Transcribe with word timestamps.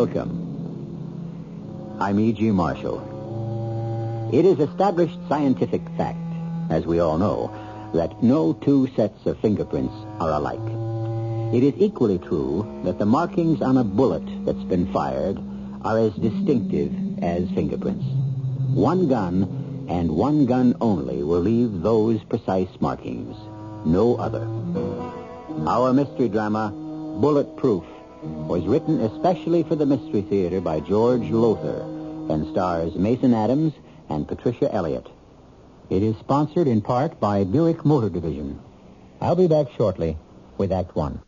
Welcome. 0.00 1.98
I'm 2.00 2.18
E.G. 2.18 2.52
Marshall. 2.52 4.30
It 4.32 4.46
is 4.46 4.58
established 4.58 5.18
scientific 5.28 5.82
fact, 5.98 6.16
as 6.70 6.86
we 6.86 7.00
all 7.00 7.18
know, 7.18 7.52
that 7.92 8.22
no 8.22 8.54
two 8.54 8.88
sets 8.96 9.26
of 9.26 9.38
fingerprints 9.40 9.92
are 10.18 10.30
alike. 10.30 10.58
It 11.54 11.62
is 11.62 11.74
equally 11.76 12.18
true 12.18 12.80
that 12.84 12.98
the 12.98 13.04
markings 13.04 13.60
on 13.60 13.76
a 13.76 13.84
bullet 13.84 14.24
that's 14.46 14.64
been 14.64 14.90
fired 14.90 15.38
are 15.84 15.98
as 15.98 16.14
distinctive 16.14 16.94
as 17.22 17.50
fingerprints. 17.50 18.06
One 18.72 19.06
gun 19.06 19.86
and 19.90 20.16
one 20.16 20.46
gun 20.46 20.76
only 20.80 21.22
will 21.22 21.40
leave 21.40 21.82
those 21.82 22.24
precise 22.24 22.80
markings. 22.80 23.36
No 23.84 24.16
other. 24.16 24.48
Our 25.68 25.92
mystery 25.92 26.30
drama, 26.30 26.72
Bulletproof, 27.20 27.84
was 28.22 28.66
written 28.66 29.00
especially 29.00 29.62
for 29.62 29.76
the 29.76 29.86
Mystery 29.86 30.22
Theater 30.22 30.60
by 30.60 30.80
George 30.80 31.30
Lowther 31.30 31.80
and 32.32 32.50
stars 32.50 32.94
Mason 32.94 33.32
Adams 33.34 33.72
and 34.08 34.28
Patricia 34.28 34.72
Elliott. 34.74 35.06
It 35.88 36.02
is 36.02 36.16
sponsored 36.18 36.68
in 36.68 36.82
part 36.82 37.18
by 37.18 37.44
Buick 37.44 37.84
Motor 37.84 38.10
Division. 38.10 38.60
I'll 39.20 39.36
be 39.36 39.48
back 39.48 39.66
shortly 39.76 40.16
with 40.58 40.72
Act 40.72 40.94
One. 40.94 41.22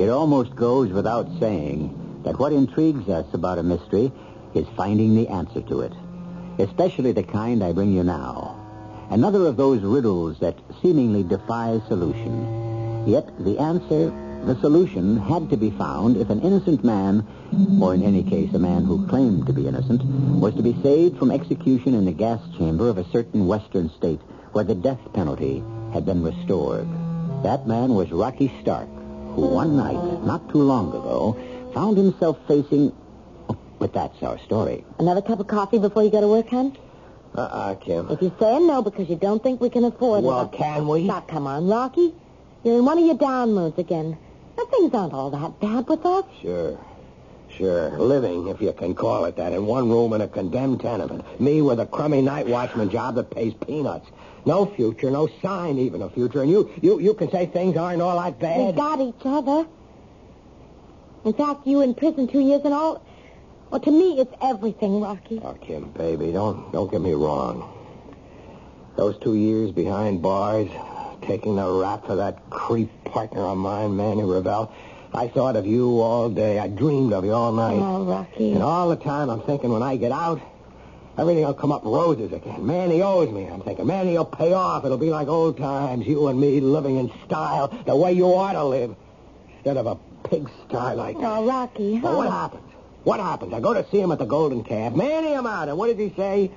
It 0.00 0.08
almost 0.08 0.54
goes 0.56 0.90
without 0.90 1.28
saying 1.38 2.20
that 2.24 2.38
what 2.38 2.52
intrigues 2.52 3.08
us 3.08 3.26
about 3.34 3.58
a 3.58 3.62
mystery 3.62 4.12
is 4.54 4.66
finding 4.76 5.14
the 5.14 5.28
answer 5.28 5.60
to 5.62 5.80
it, 5.80 5.92
especially 6.62 7.12
the 7.12 7.22
kind 7.22 7.62
I 7.62 7.72
bring 7.72 7.92
you 7.92 8.04
now. 8.04 8.58
Another 9.10 9.46
of 9.46 9.56
those 9.56 9.82
riddles 9.82 10.38
that 10.38 10.58
seemingly 10.80 11.22
defies 11.22 11.82
solution. 11.88 13.04
Yet 13.06 13.28
the 13.44 13.58
answer, 13.58 14.10
the 14.46 14.58
solution, 14.60 15.16
had 15.16 15.50
to 15.50 15.56
be 15.56 15.70
found 15.70 16.16
if 16.16 16.30
an 16.30 16.40
innocent 16.40 16.84
man, 16.84 17.26
or 17.80 17.94
in 17.94 18.02
any 18.02 18.22
case 18.22 18.54
a 18.54 18.58
man 18.58 18.84
who 18.84 19.06
claimed 19.08 19.46
to 19.46 19.52
be 19.52 19.66
innocent, 19.66 20.02
was 20.40 20.54
to 20.54 20.62
be 20.62 20.80
saved 20.82 21.18
from 21.18 21.30
execution 21.30 21.94
in 21.94 22.04
the 22.04 22.12
gas 22.12 22.40
chamber 22.56 22.88
of 22.88 22.98
a 22.98 23.08
certain 23.10 23.46
western 23.46 23.90
state 23.90 24.20
where 24.52 24.64
the 24.64 24.74
death 24.74 25.00
penalty 25.12 25.62
had 25.92 26.06
been 26.06 26.22
restored. 26.22 26.88
That 27.42 27.66
man 27.66 27.94
was 27.94 28.12
Rocky 28.12 28.52
Stark, 28.62 28.88
who 29.34 29.46
one 29.46 29.76
night, 29.76 30.24
not 30.24 30.48
too 30.48 30.62
long 30.62 30.88
ago, 30.88 31.36
found 31.74 31.96
himself 31.96 32.38
facing... 32.46 32.92
But 33.82 33.92
that's 33.94 34.22
our 34.22 34.38
story. 34.38 34.84
Another 35.00 35.20
cup 35.20 35.40
of 35.40 35.48
coffee 35.48 35.80
before 35.80 36.04
you 36.04 36.10
go 36.10 36.20
to 36.20 36.28
work, 36.28 36.48
hon? 36.50 36.78
Uh-uh, 37.34 37.74
Kim. 37.74 38.08
If 38.10 38.22
you're 38.22 38.32
saying 38.38 38.68
no 38.68 38.80
because 38.80 39.08
you 39.08 39.16
don't 39.16 39.42
think 39.42 39.60
we 39.60 39.70
can 39.70 39.82
afford 39.82 40.22
Well, 40.22 40.42
it... 40.42 40.44
Well, 40.44 40.48
can 40.50 40.86
we? 40.86 41.02
Now, 41.02 41.22
come 41.22 41.48
on, 41.48 41.66
Rocky. 41.66 42.14
You're 42.62 42.78
in 42.78 42.84
one 42.84 42.98
of 42.98 43.04
your 43.04 43.16
down 43.16 43.54
moods 43.54 43.76
again. 43.80 44.16
Now, 44.56 44.66
things 44.66 44.94
aren't 44.94 45.12
all 45.12 45.30
that 45.30 45.58
bad 45.58 45.88
with 45.88 46.06
us. 46.06 46.24
Sure. 46.40 46.78
Sure. 47.48 47.98
Living, 47.98 48.46
if 48.46 48.60
you 48.60 48.72
can 48.72 48.94
call 48.94 49.24
it 49.24 49.34
that, 49.34 49.52
in 49.52 49.66
one 49.66 49.90
room 49.90 50.12
in 50.12 50.20
a 50.20 50.28
condemned 50.28 50.80
tenement. 50.80 51.40
Me 51.40 51.60
with 51.60 51.80
a 51.80 51.86
crummy 51.86 52.22
night 52.22 52.46
watchman 52.46 52.88
job 52.88 53.16
that 53.16 53.32
pays 53.32 53.52
peanuts. 53.66 54.08
No 54.46 54.64
future, 54.64 55.10
no 55.10 55.28
sign 55.42 55.76
even 55.80 56.02
of 56.02 56.14
future. 56.14 56.42
And 56.42 56.50
you, 56.52 56.70
you, 56.80 57.00
you 57.00 57.14
can 57.14 57.32
say 57.32 57.46
things 57.46 57.76
aren't 57.76 58.00
all 58.00 58.22
that 58.22 58.38
bad. 58.38 58.64
We 58.64 58.72
got 58.74 59.00
each 59.00 59.24
other. 59.24 59.66
In 61.24 61.32
fact, 61.32 61.66
you 61.66 61.80
in 61.80 61.96
prison 61.96 62.28
two 62.28 62.38
years 62.38 62.60
and 62.64 62.72
all... 62.72 63.04
Well, 63.72 63.80
to 63.80 63.90
me, 63.90 64.20
it's 64.20 64.34
everything, 64.42 65.00
Rocky. 65.00 65.40
Oh, 65.42 65.54
Kim, 65.54 65.92
baby, 65.92 66.30
don't 66.30 66.70
don't 66.72 66.90
get 66.90 67.00
me 67.00 67.14
wrong. 67.14 67.72
Those 68.96 69.16
two 69.18 69.34
years 69.34 69.70
behind 69.70 70.20
bars, 70.20 70.68
taking 71.22 71.56
the 71.56 71.66
rap 71.66 72.04
for 72.04 72.16
that 72.16 72.50
creep 72.50 72.90
partner 73.04 73.40
of 73.46 73.56
mine, 73.56 73.96
Manny 73.96 74.24
Ravel, 74.24 74.70
I 75.14 75.28
thought 75.28 75.56
of 75.56 75.64
you 75.66 76.02
all 76.02 76.28
day. 76.28 76.58
I 76.58 76.68
dreamed 76.68 77.14
of 77.14 77.24
you 77.24 77.32
all 77.32 77.50
night. 77.50 77.78
Oh, 77.78 78.04
Rocky. 78.04 78.52
And 78.52 78.62
all 78.62 78.90
the 78.90 78.96
time 78.96 79.30
I'm 79.30 79.40
thinking 79.40 79.72
when 79.72 79.82
I 79.82 79.96
get 79.96 80.12
out, 80.12 80.42
everything 81.16 81.44
will 81.44 81.54
come 81.54 81.72
up 81.72 81.82
roses 81.82 82.30
again. 82.30 82.66
Manny 82.66 83.00
owes 83.00 83.30
me, 83.30 83.46
I'm 83.46 83.62
thinking. 83.62 83.86
Manny 83.86 84.18
will 84.18 84.26
pay 84.26 84.52
off. 84.52 84.84
It'll 84.84 84.98
be 84.98 85.08
like 85.08 85.28
old 85.28 85.56
times, 85.56 86.06
you 86.06 86.28
and 86.28 86.38
me 86.38 86.60
living 86.60 86.96
in 86.96 87.10
style, 87.24 87.68
the 87.86 87.96
way 87.96 88.12
you 88.12 88.26
ought 88.26 88.52
to 88.52 88.64
live, 88.64 88.94
instead 89.54 89.78
of 89.78 89.86
a 89.86 89.96
pigsty 90.28 90.76
like 90.94 91.16
oh, 91.16 91.20
that. 91.22 91.38
Oh, 91.38 91.46
Rocky. 91.46 92.00
What 92.00 92.30
happens? 92.30 92.71
What 93.04 93.20
happens? 93.20 93.52
I 93.52 93.60
go 93.60 93.74
to 93.74 93.84
see 93.90 94.00
him 94.00 94.12
at 94.12 94.18
the 94.18 94.26
Golden 94.26 94.62
Calf. 94.62 94.94
Manny, 94.94 95.34
I'm 95.34 95.46
out. 95.46 95.68
And 95.68 95.76
what 95.76 95.88
does 95.88 95.98
he 95.98 96.14
say? 96.16 96.50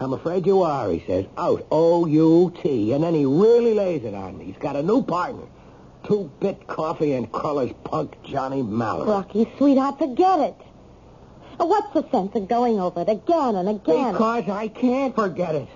I'm 0.00 0.12
afraid 0.12 0.46
you 0.46 0.62
are, 0.62 0.90
he 0.90 1.02
says. 1.06 1.26
Out. 1.36 1.66
O-U-T. 1.70 2.92
And 2.92 3.04
then 3.04 3.14
he 3.14 3.24
really 3.24 3.74
lays 3.74 4.04
it 4.04 4.14
on 4.14 4.38
me. 4.38 4.46
He's 4.46 4.58
got 4.58 4.76
a 4.76 4.82
new 4.82 5.02
partner. 5.02 5.44
Two-bit 6.04 6.66
coffee 6.66 7.12
and 7.12 7.30
Cruller's 7.30 7.74
punk 7.84 8.16
Johnny 8.22 8.62
Mallory. 8.62 9.08
Rocky, 9.08 9.50
sweetheart, 9.58 9.98
forget 9.98 10.40
it. 10.40 10.56
What's 11.58 11.92
the 11.92 12.08
sense 12.10 12.34
of 12.36 12.48
going 12.48 12.78
over 12.78 13.00
it 13.00 13.08
again 13.08 13.56
and 13.56 13.68
again? 13.68 14.12
Because 14.12 14.48
I 14.48 14.68
can't 14.68 15.14
forget 15.14 15.56
it. 15.56 15.68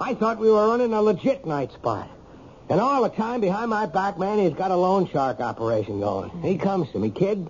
I 0.00 0.14
thought 0.14 0.38
we 0.38 0.50
were 0.50 0.68
running 0.68 0.92
a 0.92 1.00
legit 1.00 1.46
night 1.46 1.72
spot. 1.72 2.10
And 2.68 2.78
all 2.80 3.02
the 3.02 3.08
time 3.08 3.40
behind 3.40 3.70
my 3.70 3.86
back, 3.86 4.18
man, 4.18 4.38
he's 4.38 4.52
got 4.52 4.70
a 4.70 4.76
loan 4.76 5.08
shark 5.08 5.40
operation 5.40 6.00
going. 6.00 6.30
He 6.42 6.58
comes 6.58 6.90
to 6.92 6.98
me, 6.98 7.10
kid. 7.10 7.48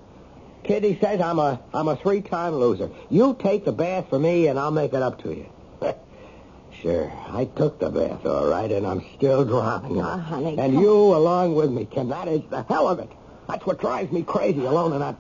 Kid, 0.65 0.85
he 0.85 0.99
says, 1.01 1.21
I'm 1.21 1.39
a 1.39 1.61
I'm 1.73 1.89
a 1.89 1.97
three-time 1.97 2.55
loser. 2.55 2.91
You 3.11 3.37
take 3.39 3.65
the 3.65 3.73
bath 3.73 4.09
for 4.11 4.19
me, 4.19 4.49
and 4.49 4.59
I'll 4.59 4.71
make 4.71 4.93
it 4.93 5.03
up 5.03 5.23
to 5.23 5.33
you. 5.33 5.47
sure, 6.83 7.13
I 7.31 7.45
took 7.45 7.79
the 7.79 7.91
bath, 7.91 8.27
all 8.27 8.47
right, 8.47 8.71
and 8.71 8.87
I'm 8.87 9.05
still 9.17 9.45
drowning 9.45 9.97
in. 9.97 10.05
Oh, 10.05 10.19
honey, 10.19 10.59
and 10.59 10.75
you 10.75 10.93
along 10.93 11.55
with 11.55 11.71
me, 11.71 11.87
Kim. 11.87 12.09
That 12.09 12.29
is 12.29 12.43
the 12.51 12.63
hell 12.65 12.89
of 12.89 12.99
it. 12.99 13.11
That's 13.49 13.65
what 13.65 13.81
drives 13.81 14.13
me 14.13 14.23
crazy, 14.23 14.65
alone 14.65 14.93
in 14.93 15.01
that 15.01 15.17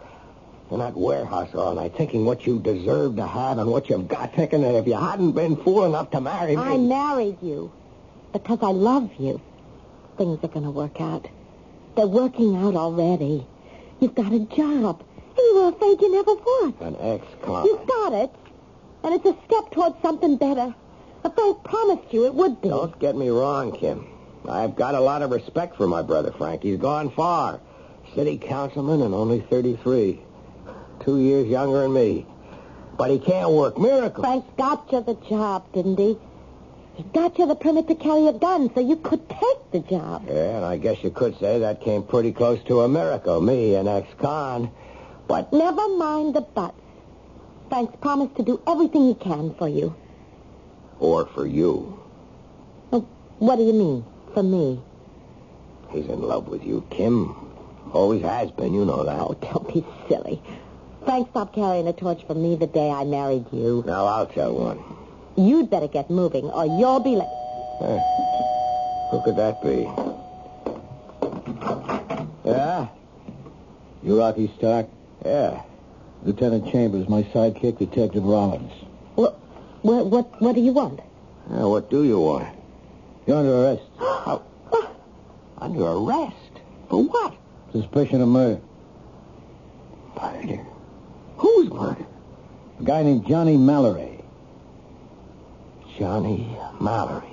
in 0.70 0.80
that 0.80 0.94
warehouse 0.94 1.54
all 1.54 1.74
night, 1.74 1.94
thinking 1.96 2.24
what 2.24 2.46
you 2.46 2.58
deserve 2.58 3.16
to 3.16 3.26
have 3.26 3.58
and 3.58 3.70
what 3.70 3.88
you've 3.88 4.08
got, 4.08 4.34
thinking 4.34 4.62
that 4.62 4.74
if 4.74 4.86
you 4.86 4.94
hadn't 4.94 5.32
been 5.32 5.56
fool 5.56 5.84
enough 5.84 6.10
to 6.10 6.20
marry 6.20 6.56
me... 6.56 6.62
I 6.62 6.76
married 6.76 7.38
you 7.40 7.72
because 8.32 8.58
I 8.60 8.70
love 8.70 9.10
you. 9.18 9.40
Things 10.18 10.38
are 10.42 10.48
going 10.48 10.64
to 10.64 10.70
work 10.70 11.00
out. 11.00 11.26
They're 11.96 12.06
working 12.06 12.56
out 12.56 12.74
already. 12.74 13.46
You've 14.00 14.14
got 14.14 14.32
a 14.32 14.40
job. 14.40 15.02
You 15.38 15.54
were 15.56 15.68
afraid 15.68 16.00
you 16.00 16.12
never 16.12 16.34
would. 16.34 16.80
An 16.80 16.96
ex-con. 17.00 17.64
You've 17.66 17.86
got 17.86 18.12
it. 18.12 18.30
And 19.04 19.14
it's 19.14 19.24
a 19.24 19.36
step 19.46 19.70
towards 19.70 20.00
something 20.02 20.36
better. 20.36 20.74
But 21.22 21.34
Frank 21.34 21.62
promised 21.64 22.12
you 22.12 22.26
it 22.26 22.34
would 22.34 22.60
be. 22.60 22.68
Don't 22.68 22.98
get 22.98 23.16
me 23.16 23.28
wrong, 23.28 23.72
Kim. 23.72 24.06
I've 24.48 24.76
got 24.76 24.94
a 24.94 25.00
lot 25.00 25.22
of 25.22 25.30
respect 25.30 25.76
for 25.76 25.86
my 25.86 26.02
brother 26.02 26.32
Frank. 26.32 26.62
He's 26.62 26.78
gone 26.78 27.10
far. 27.10 27.60
City 28.14 28.38
councilman 28.38 29.02
and 29.02 29.14
only 29.14 29.40
33. 29.40 30.20
Two 31.00 31.20
years 31.20 31.46
younger 31.46 31.82
than 31.82 31.92
me. 31.92 32.26
But 32.96 33.10
he 33.10 33.18
can't 33.18 33.50
work 33.50 33.78
miracles. 33.78 34.24
Frank 34.24 34.44
got 34.56 34.90
you 34.90 35.00
the 35.02 35.14
job, 35.28 35.72
didn't 35.72 35.98
he? 35.98 36.18
He 36.94 37.04
got 37.04 37.38
you 37.38 37.46
the 37.46 37.54
permit 37.54 37.86
to 37.88 37.94
carry 37.94 38.26
a 38.26 38.32
gun 38.32 38.72
so 38.74 38.80
you 38.80 38.96
could 38.96 39.28
take 39.28 39.70
the 39.70 39.78
job. 39.80 40.24
Yeah, 40.26 40.56
and 40.56 40.64
I 40.64 40.78
guess 40.78 41.04
you 41.04 41.10
could 41.10 41.38
say 41.38 41.60
that 41.60 41.80
came 41.80 42.02
pretty 42.02 42.32
close 42.32 42.60
to 42.64 42.80
a 42.80 42.88
miracle. 42.88 43.40
Me, 43.40 43.76
an 43.76 43.86
ex-con. 43.86 44.72
But 45.28 45.52
Never 45.52 45.86
mind 45.96 46.34
the 46.34 46.40
buts. 46.40 46.74
Frank's 47.68 47.94
promised 48.00 48.34
to 48.36 48.42
do 48.42 48.60
everything 48.66 49.08
he 49.08 49.14
can 49.14 49.54
for 49.54 49.68
you. 49.68 49.94
or 51.00 51.26
for 51.26 51.46
you. 51.46 52.00
Oh, 52.92 53.06
what 53.38 53.56
do 53.56 53.62
you 53.62 53.72
mean, 53.74 54.04
for 54.34 54.42
me? 54.42 54.80
He's 55.90 56.06
in 56.06 56.20
love 56.22 56.48
with 56.48 56.64
you, 56.64 56.84
Kim. 56.90 57.36
Always 57.92 58.22
has 58.22 58.50
been, 58.50 58.74
you 58.74 58.84
know 58.84 59.04
that. 59.04 59.20
Oh, 59.20 59.34
don't 59.40 59.68
be 59.72 59.84
silly. 60.08 60.42
Frank 61.04 61.30
stopped 61.30 61.54
carrying 61.54 61.86
a 61.86 61.92
torch 61.92 62.24
for 62.26 62.34
me 62.34 62.56
the 62.56 62.66
day 62.66 62.90
I 62.90 63.04
married 63.04 63.46
you. 63.52 63.84
Now, 63.86 64.06
I'll 64.06 64.26
tell 64.26 64.54
one. 64.54 64.82
You'd 65.36 65.70
better 65.70 65.86
get 65.88 66.10
moving, 66.10 66.46
or 66.46 66.66
you'll 66.66 67.00
be 67.00 67.14
late. 67.16 67.28
Hey, 67.78 68.00
who 69.10 69.22
could 69.22 69.36
that 69.36 69.62
be? 69.62 69.86
Yeah? 72.44 72.88
You 74.02 74.18
Rocky 74.18 74.50
Stark? 74.58 74.86
Yeah. 75.24 75.62
Lieutenant 76.24 76.70
Chambers, 76.70 77.08
my 77.08 77.22
sidekick, 77.24 77.78
Detective 77.78 78.24
Rollins. 78.24 78.72
What, 79.14 79.38
what, 79.82 80.06
what, 80.06 80.42
what 80.42 80.54
do 80.54 80.60
you 80.60 80.72
want? 80.72 81.00
Yeah, 81.50 81.64
what 81.64 81.90
do 81.90 82.04
you 82.04 82.18
want? 82.18 82.56
You're 83.26 83.38
under 83.38 83.54
arrest. 83.54 83.82
Under 85.60 85.82
arrest? 85.82 86.60
For 86.88 87.02
what? 87.02 87.34
Suspicion 87.72 88.20
of 88.20 88.28
murder. 88.28 88.60
Murder? 90.16 90.64
Whose 91.38 91.68
murder? 91.68 92.06
A 92.78 92.84
guy 92.84 93.02
named 93.02 93.26
Johnny 93.26 93.56
Mallory. 93.56 94.22
Johnny 95.98 96.56
Mallory. 96.80 97.26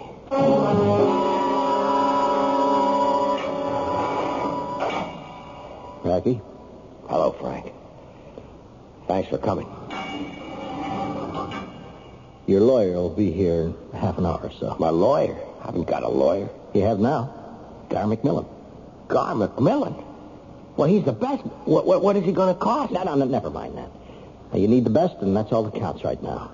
Rocky? 6.04 6.42
Hello, 7.07 7.31
Frank. 7.40 7.72
Thanks 9.07 9.30
for 9.30 9.38
coming. 9.38 9.68
Your 12.48 12.62
lawyer 12.62 12.94
will 12.94 13.10
be 13.16 13.31
here 13.31 13.62
in 13.62 13.75
half 13.94 14.18
an 14.18 14.25
hour 14.25 14.40
or 14.42 14.52
so. 14.60 14.75
My 14.80 14.90
lawyer? 14.90 15.38
I 15.62 15.66
haven't 15.68 15.86
got 15.86 16.04
a 16.04 16.10
lawyer. 16.10 16.50
You 16.74 16.81
have 16.81 17.00
now? 17.00 17.34
Gar 17.90 18.06
McMillan. 18.06 18.48
Gar 19.07 19.34
McMillan? 19.34 20.04
Well, 20.78 20.88
he's 20.88 21.06
the 21.06 21.13
best. 21.13 21.44
What, 21.66 21.86
what, 21.86 22.02
what 22.02 22.16
is 22.16 22.25
he 22.25 22.31
going 22.31 22.54
to 22.54 22.60
cost? 22.60 22.92
No, 22.92 23.04
no, 23.04 23.16
no, 23.16 23.25
never 23.25 23.50
mind 23.50 23.78
that. 23.78 23.90
Now, 24.51 24.60
you 24.60 24.68
need 24.68 24.84
the 24.84 24.90
best, 24.90 25.16
and 25.22 25.36
that's 25.36 25.51
all 25.51 25.63
that 25.63 25.80
counts 25.80 26.04
right 26.04 26.22
now. 26.22 26.51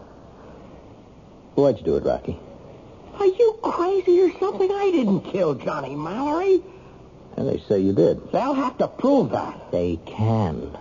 Why'd 1.56 1.78
you 1.78 1.84
do 1.84 1.96
it, 1.98 2.04
Rocky? 2.04 2.38
Are 3.16 3.26
you 3.26 3.60
crazy 3.62 4.22
or 4.22 4.32
something? 4.40 4.72
I 4.72 4.92
didn't 4.92 5.22
kill 5.22 5.56
Johnny 5.56 5.96
Mallory. 5.96 6.62
And 7.42 7.50
they 7.50 7.64
say 7.68 7.80
you 7.80 7.92
did. 7.92 8.32
They'll 8.32 8.54
have 8.54 8.78
to 8.78 8.88
prove 8.88 9.32
that. 9.32 9.72
They 9.72 10.00
can. 10.06 10.78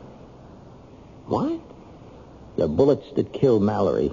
What? 1.25 1.59
The 2.59 2.69
bullets 2.69 3.07
that 3.17 3.33
killed 3.33 3.63
Mallory 3.63 4.13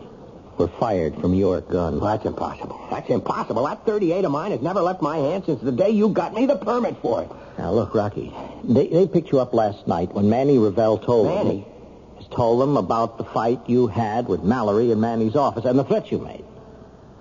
were 0.58 0.70
fired 0.70 1.20
from 1.20 1.34
your 1.34 1.60
gun. 1.60 2.00
That's 2.00 2.26
impossible. 2.26 2.80
That's 2.90 3.10
impossible. 3.10 3.66
That 3.66 3.86
38 3.86 4.24
of 4.24 4.32
mine 4.32 4.52
has 4.52 4.62
never 4.62 4.80
left 4.80 5.02
my 5.02 5.18
hand 5.18 5.44
since 5.46 5.62
the 5.62 5.74
day 5.74 5.90
you 5.90 6.08
got 6.08 6.34
me 6.34 6.46
the 6.46 6.56
permit 6.56 6.96
for 7.02 7.24
it. 7.24 7.30
Now, 7.58 7.74
look, 7.74 7.94
Rocky. 7.94 8.34
They, 8.64 8.88
they 8.88 9.08
picked 9.08 9.34
you 9.34 9.42
up 9.42 9.54
last 9.54 9.86
night 9.86 10.14
when 10.14 10.30
Manny 10.30 10.58
Revell 10.58 11.00
told 11.00 11.28
Manny? 11.28 11.64
them. 11.64 11.72
Just 12.20 12.32
told 12.32 12.62
them 12.62 12.78
about 12.78 13.18
the 13.18 13.26
fight 13.26 13.60
you 13.68 13.88
had 13.88 14.30
with 14.30 14.42
Mallory 14.44 14.90
in 14.92 15.02
Manny's 15.02 15.36
office 15.36 15.66
and 15.66 15.78
the 15.78 15.84
threats 15.84 16.14
you 16.14 16.20
made. 16.20 16.46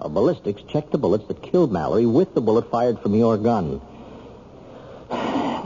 A 0.01 0.09
ballistics 0.09 0.63
checked 0.63 0.93
the 0.93 0.99
bullets 0.99 1.27
that 1.27 1.43
killed 1.43 1.73
Mallory 1.73 2.07
with 2.07 2.33
the 2.33 2.41
bullet 2.41 2.71
fired 2.71 3.01
from 3.01 3.17
your 3.17 3.37
gun. 3.37 3.81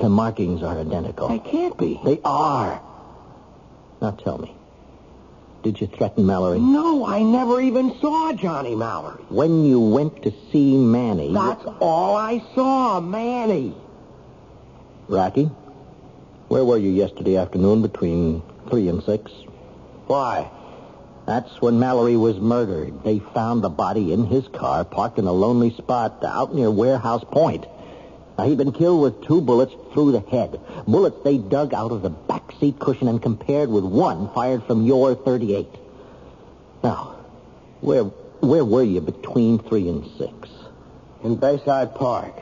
The 0.01 0.09
markings 0.09 0.63
are 0.63 0.79
identical. 0.79 1.29
They 1.29 1.39
can't 1.39 1.77
be. 1.77 2.01
They 2.05 2.21
are. 2.25 2.81
Now 4.01 4.13
tell 4.13 4.39
me, 4.39 4.55
did 5.63 5.79
you 5.79 5.87
threaten 5.89 6.25
Mallory? 6.25 6.59
No, 6.59 7.05
I 7.05 7.23
never 7.23 7.61
even 7.61 7.99
saw 8.01 8.33
Johnny 8.33 8.75
Mallory. 8.75 9.23
When 9.29 9.65
you 9.65 9.79
went 9.79 10.23
to 10.23 10.33
see 10.51 10.79
Manny... 10.79 11.35
That's 11.35 11.67
all 11.81 12.17
I 12.17 12.43
saw, 12.55 13.01
Manny. 13.01 13.75
Rocky, 15.07 15.51
where 16.49 16.65
were 16.65 16.79
you 16.79 16.91
yesterday 16.91 17.37
afternoon 17.37 17.83
between 17.83 18.43
3 18.71 18.89
and 18.89 19.03
6? 19.03 19.31
Why? 20.07 20.51
That's 21.27 21.61
when 21.61 21.79
Mallory 21.79 22.17
was 22.17 22.39
murdered. 22.39 23.05
They 23.05 23.19
found 23.19 23.63
the 23.63 23.69
body 23.69 24.15
in 24.15 24.25
his 24.25 24.49
car, 24.49 24.85
parked 24.85 25.19
in 25.19 25.27
a 25.27 25.33
lonely 25.33 25.75
spot 25.75 26.25
out 26.25 26.55
near 26.55 26.71
Warehouse 26.71 27.25
Point. 27.31 27.67
Now, 28.41 28.47
he'd 28.47 28.57
been 28.57 28.73
killed 28.73 29.03
with 29.03 29.23
two 29.27 29.43
bullets 29.43 29.75
through 29.93 30.13
the 30.13 30.21
head. 30.21 30.59
Bullets 30.89 31.19
they 31.25 31.37
dug 31.37 31.75
out 31.75 31.93
of 31.93 32.01
the 32.01 32.09
back 32.09 32.53
seat 32.59 32.79
cushion 32.79 33.07
and 33.07 33.21
compared 33.21 33.69
with 33.69 33.85
one 33.85 34.33
fired 34.33 34.65
from 34.65 34.87
your 34.87 35.15
38. 35.15 35.69
Now, 36.83 37.17
where 37.83 38.05
where 38.05 38.65
were 38.65 38.83
you 38.83 39.03
between 39.03 39.59
3 39.59 39.89
and 39.91 40.11
6? 40.17 40.33
In 41.23 41.37
Bayside 41.37 41.95
Park. 41.95 42.33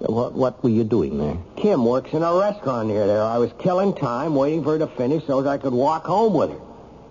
What, 0.00 0.32
what 0.32 0.64
were 0.64 0.70
you 0.70 0.82
doing 0.82 1.16
there? 1.18 1.38
Kim 1.54 1.84
works 1.84 2.12
in 2.12 2.24
a 2.24 2.34
restaurant 2.34 2.88
near 2.88 3.06
there. 3.06 3.22
I 3.22 3.38
was 3.38 3.52
killing 3.60 3.94
time, 3.94 4.34
waiting 4.34 4.64
for 4.64 4.72
her 4.72 4.78
to 4.80 4.88
finish 4.88 5.24
so 5.28 5.42
that 5.42 5.48
I 5.48 5.58
could 5.58 5.72
walk 5.72 6.06
home 6.06 6.34
with 6.34 6.50
her. 6.50 6.60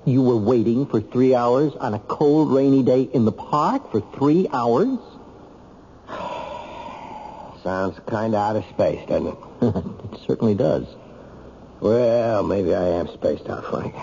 You 0.04 0.24
were 0.24 0.36
waiting 0.36 0.88
for 0.88 1.00
three 1.00 1.36
hours 1.36 1.72
on 1.80 1.94
a 1.94 2.00
cold, 2.00 2.52
rainy 2.52 2.84
day 2.84 3.04
in 3.04 3.24
the 3.24 3.32
park 3.32 3.90
for 3.94 4.02
three 4.02 4.50
hours? 4.52 5.00
Sounds 7.70 8.00
kind 8.08 8.34
of 8.34 8.42
out 8.42 8.56
of 8.56 8.66
space, 8.74 9.08
doesn't 9.08 9.28
it? 9.28 9.38
it 9.62 10.20
certainly 10.26 10.56
does. 10.56 10.88
Well, 11.80 12.42
maybe 12.42 12.74
I 12.74 12.84
am 13.00 13.08
spaced 13.14 13.48
out, 13.48 13.64
Frank. 13.70 13.94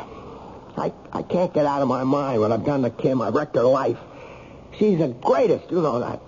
I, 0.76 0.92
I 1.12 1.22
can't 1.22 1.52
get 1.52 1.66
out 1.66 1.82
of 1.82 1.88
my 1.88 2.04
mind 2.04 2.40
what 2.40 2.52
I've 2.52 2.64
done 2.64 2.82
to 2.82 2.90
Kim. 2.90 3.20
I've 3.20 3.34
wrecked 3.34 3.56
her 3.56 3.64
life. 3.64 3.98
She's 4.78 5.00
the 5.00 5.08
greatest. 5.08 5.68
You 5.68 5.82
know 5.82 5.98
that. 5.98 6.20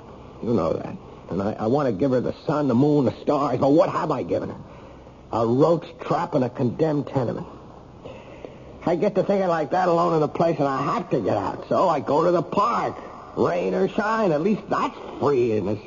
You 0.42 0.52
know 0.52 0.72
that. 0.72 0.96
And 1.30 1.40
I, 1.40 1.52
I 1.52 1.66
want 1.68 1.86
to 1.86 1.92
give 1.92 2.10
her 2.10 2.20
the 2.20 2.34
sun, 2.44 2.66
the 2.66 2.74
moon, 2.74 3.04
the 3.04 3.14
stars. 3.22 3.60
But 3.60 3.70
what 3.70 3.88
have 3.88 4.10
I 4.10 4.24
given 4.24 4.48
her? 4.48 4.58
A 5.30 5.46
roach 5.46 5.86
trap 6.00 6.34
in 6.34 6.42
a 6.42 6.50
condemned 6.50 7.06
tenement. 7.06 7.46
I 8.84 8.96
get 8.96 9.14
to 9.14 9.22
thinking 9.22 9.48
like 9.48 9.70
that 9.70 9.86
alone 9.86 10.14
in 10.14 10.20
the 10.20 10.28
place, 10.28 10.58
and 10.58 10.66
I 10.66 10.82
have 10.82 11.08
to 11.10 11.20
get 11.20 11.36
out. 11.36 11.68
So 11.68 11.88
I 11.88 12.00
go 12.00 12.24
to 12.24 12.32
the 12.32 12.42
park. 12.42 12.96
Rain 13.36 13.74
or 13.74 13.86
shine, 13.86 14.32
at 14.32 14.40
least 14.40 14.62
that's 14.68 14.96
free 15.20 15.52
in 15.52 15.66
this 15.66 15.78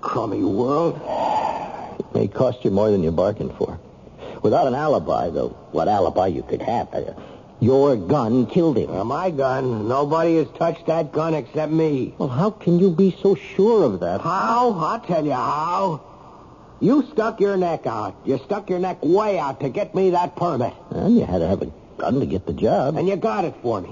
crummy 0.00 0.42
world. 0.42 1.00
It 1.98 2.14
may 2.14 2.28
cost 2.28 2.64
you 2.64 2.70
more 2.70 2.90
than 2.90 3.02
you 3.02 3.10
bargained 3.10 3.54
for. 3.56 3.78
Without 4.42 4.66
an 4.66 4.74
alibi, 4.74 5.30
though, 5.30 5.50
what 5.72 5.88
alibi 5.88 6.28
you 6.28 6.42
could 6.42 6.62
have, 6.62 6.92
uh, 6.94 7.12
your 7.60 7.96
gun 7.96 8.46
killed 8.46 8.76
him. 8.76 9.06
My 9.08 9.30
gun, 9.30 9.88
nobody 9.88 10.36
has 10.36 10.46
touched 10.56 10.86
that 10.86 11.12
gun 11.12 11.34
except 11.34 11.72
me. 11.72 12.14
Well, 12.18 12.28
how 12.28 12.50
can 12.50 12.78
you 12.78 12.90
be 12.90 13.16
so 13.20 13.34
sure 13.34 13.82
of 13.82 14.00
that? 14.00 14.20
How? 14.20 14.72
I'll 14.78 15.00
tell 15.00 15.24
you 15.24 15.32
how. 15.32 16.00
You 16.80 17.04
stuck 17.10 17.40
your 17.40 17.56
neck 17.56 17.86
out. 17.86 18.14
You 18.24 18.38
stuck 18.38 18.70
your 18.70 18.78
neck 18.78 18.98
way 19.02 19.40
out 19.40 19.58
to 19.60 19.68
get 19.68 19.94
me 19.96 20.10
that 20.10 20.36
permit. 20.36 20.72
And 20.90 21.16
you 21.16 21.24
had 21.24 21.38
to 21.38 21.48
have 21.48 21.62
a 21.62 21.72
gun 21.96 22.20
to 22.20 22.26
get 22.26 22.46
the 22.46 22.52
job. 22.52 22.96
And 22.96 23.08
you 23.08 23.16
got 23.16 23.44
it 23.44 23.54
for 23.60 23.80
me. 23.80 23.90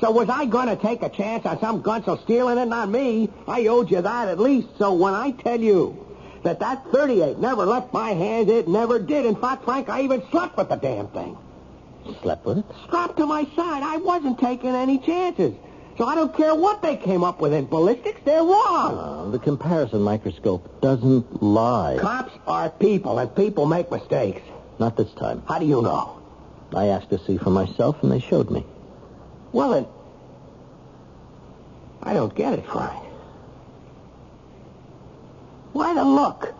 So 0.00 0.10
was 0.10 0.28
I 0.28 0.44
going 0.44 0.68
to 0.68 0.76
take 0.76 1.02
a 1.02 1.08
chance 1.08 1.46
on 1.46 1.58
some 1.58 1.82
gunsel 1.82 2.22
stealing 2.22 2.58
it? 2.58 2.66
Not 2.66 2.90
me. 2.90 3.30
I 3.48 3.66
owed 3.66 3.90
you 3.90 4.02
that 4.02 4.28
at 4.28 4.38
least. 4.38 4.68
So 4.78 4.92
when 4.92 5.14
I 5.14 5.30
tell 5.30 5.60
you 5.60 6.06
that 6.42 6.60
that 6.60 6.84
38 6.92 7.38
never 7.38 7.64
left 7.64 7.92
my 7.92 8.10
hands, 8.10 8.50
it 8.50 8.68
never 8.68 8.98
did. 8.98 9.24
In 9.24 9.36
fact, 9.36 9.64
Frank, 9.64 9.88
I 9.88 10.02
even 10.02 10.22
slept 10.30 10.56
with 10.58 10.68
the 10.68 10.76
damn 10.76 11.08
thing. 11.08 11.36
Slept 12.22 12.44
with 12.44 12.58
it? 12.58 12.64
Strapped 12.84 13.16
to 13.16 13.26
my 13.26 13.44
side. 13.56 13.82
I 13.82 13.96
wasn't 13.96 14.38
taking 14.38 14.70
any 14.74 14.98
chances. 14.98 15.54
So 15.96 16.04
I 16.04 16.14
don't 16.14 16.36
care 16.36 16.54
what 16.54 16.82
they 16.82 16.96
came 16.96 17.24
up 17.24 17.40
with 17.40 17.54
in 17.54 17.64
ballistics. 17.64 18.20
They're 18.24 18.42
wrong. 18.42 18.98
Uh, 18.98 19.30
the 19.30 19.38
comparison 19.38 20.02
microscope 20.02 20.82
doesn't 20.82 21.42
lie. 21.42 21.96
Cops 21.98 22.34
are 22.46 22.68
people, 22.68 23.18
and 23.18 23.34
people 23.34 23.64
make 23.64 23.90
mistakes. 23.90 24.42
Not 24.78 24.98
this 24.98 25.10
time. 25.14 25.42
How 25.48 25.58
do 25.58 25.64
you 25.64 25.80
know? 25.80 26.20
I 26.74 26.88
asked 26.88 27.08
to 27.10 27.18
see 27.18 27.38
for 27.38 27.48
myself, 27.48 28.02
and 28.02 28.12
they 28.12 28.20
showed 28.20 28.50
me. 28.50 28.66
Well, 29.56 29.70
then, 29.70 29.86
I 32.02 32.12
don't 32.12 32.34
get 32.34 32.58
it, 32.58 32.66
Frank. 32.66 33.02
Why 35.72 35.94
the 35.94 36.04
look? 36.04 36.52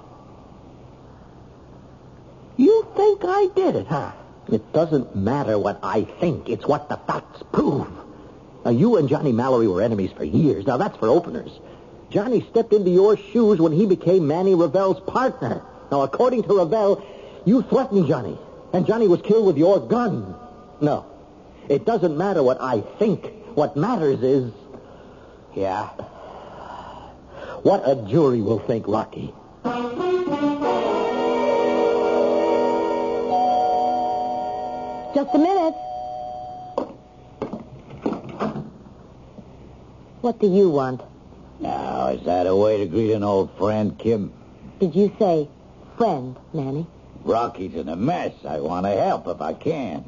You 2.56 2.86
think 2.96 3.20
I 3.22 3.48
did 3.54 3.76
it, 3.76 3.86
huh? 3.86 4.12
It 4.50 4.72
doesn't 4.72 5.14
matter 5.14 5.58
what 5.58 5.78
I 5.82 6.04
think. 6.04 6.48
It's 6.48 6.66
what 6.66 6.88
the 6.88 6.96
facts 6.96 7.42
prove. 7.52 7.86
Now, 8.64 8.70
you 8.70 8.96
and 8.96 9.10
Johnny 9.10 9.32
Mallory 9.32 9.68
were 9.68 9.82
enemies 9.82 10.12
for 10.16 10.24
years. 10.24 10.66
Now, 10.66 10.78
that's 10.78 10.96
for 10.96 11.10
openers. 11.10 11.50
Johnny 12.08 12.46
stepped 12.48 12.72
into 12.72 12.88
your 12.88 13.18
shoes 13.18 13.58
when 13.58 13.72
he 13.72 13.84
became 13.84 14.26
Manny 14.26 14.54
Revell's 14.54 15.00
partner. 15.00 15.60
Now, 15.92 16.00
according 16.00 16.44
to 16.44 16.60
Revell, 16.60 17.04
you 17.44 17.60
threatened 17.60 18.06
Johnny, 18.06 18.38
and 18.72 18.86
Johnny 18.86 19.06
was 19.06 19.20
killed 19.20 19.44
with 19.46 19.58
your 19.58 19.86
gun. 19.86 20.34
No, 20.80 21.04
it 21.68 21.84
doesn't 21.84 22.16
matter 22.16 22.42
what 22.42 22.60
I 22.60 22.80
think. 22.98 23.32
What 23.54 23.76
matters 23.76 24.22
is 24.22 24.52
Yeah. 25.54 25.88
what 27.62 27.82
a 27.88 27.96
jury 27.96 28.42
will 28.42 28.58
think, 28.60 28.86
Rocky. 28.86 29.32
Just 35.14 35.34
a 35.34 35.38
minute. 35.38 35.74
What 40.20 40.38
do 40.40 40.46
you 40.46 40.68
want? 40.68 41.00
Now, 41.58 42.08
is 42.08 42.22
that 42.26 42.46
a 42.46 42.54
way 42.54 42.76
to 42.78 42.86
greet 42.86 43.12
an 43.12 43.22
old 43.24 43.50
friend, 43.56 43.98
Kim? 43.98 44.30
Did 44.78 44.94
you 44.94 45.10
say 45.18 45.48
friend, 45.96 46.36
Manny? 46.52 46.86
Rocky's 47.24 47.74
in 47.74 47.88
a 47.88 47.96
mess. 47.96 48.32
I 48.46 48.60
want 48.60 48.84
to 48.84 48.92
help 48.92 49.26
if 49.26 49.40
I 49.40 49.54
can. 49.54 50.04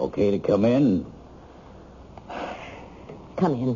Okay 0.00 0.30
to 0.30 0.38
come 0.38 0.64
in? 0.64 1.04
Come 3.36 3.54
in. 3.54 3.74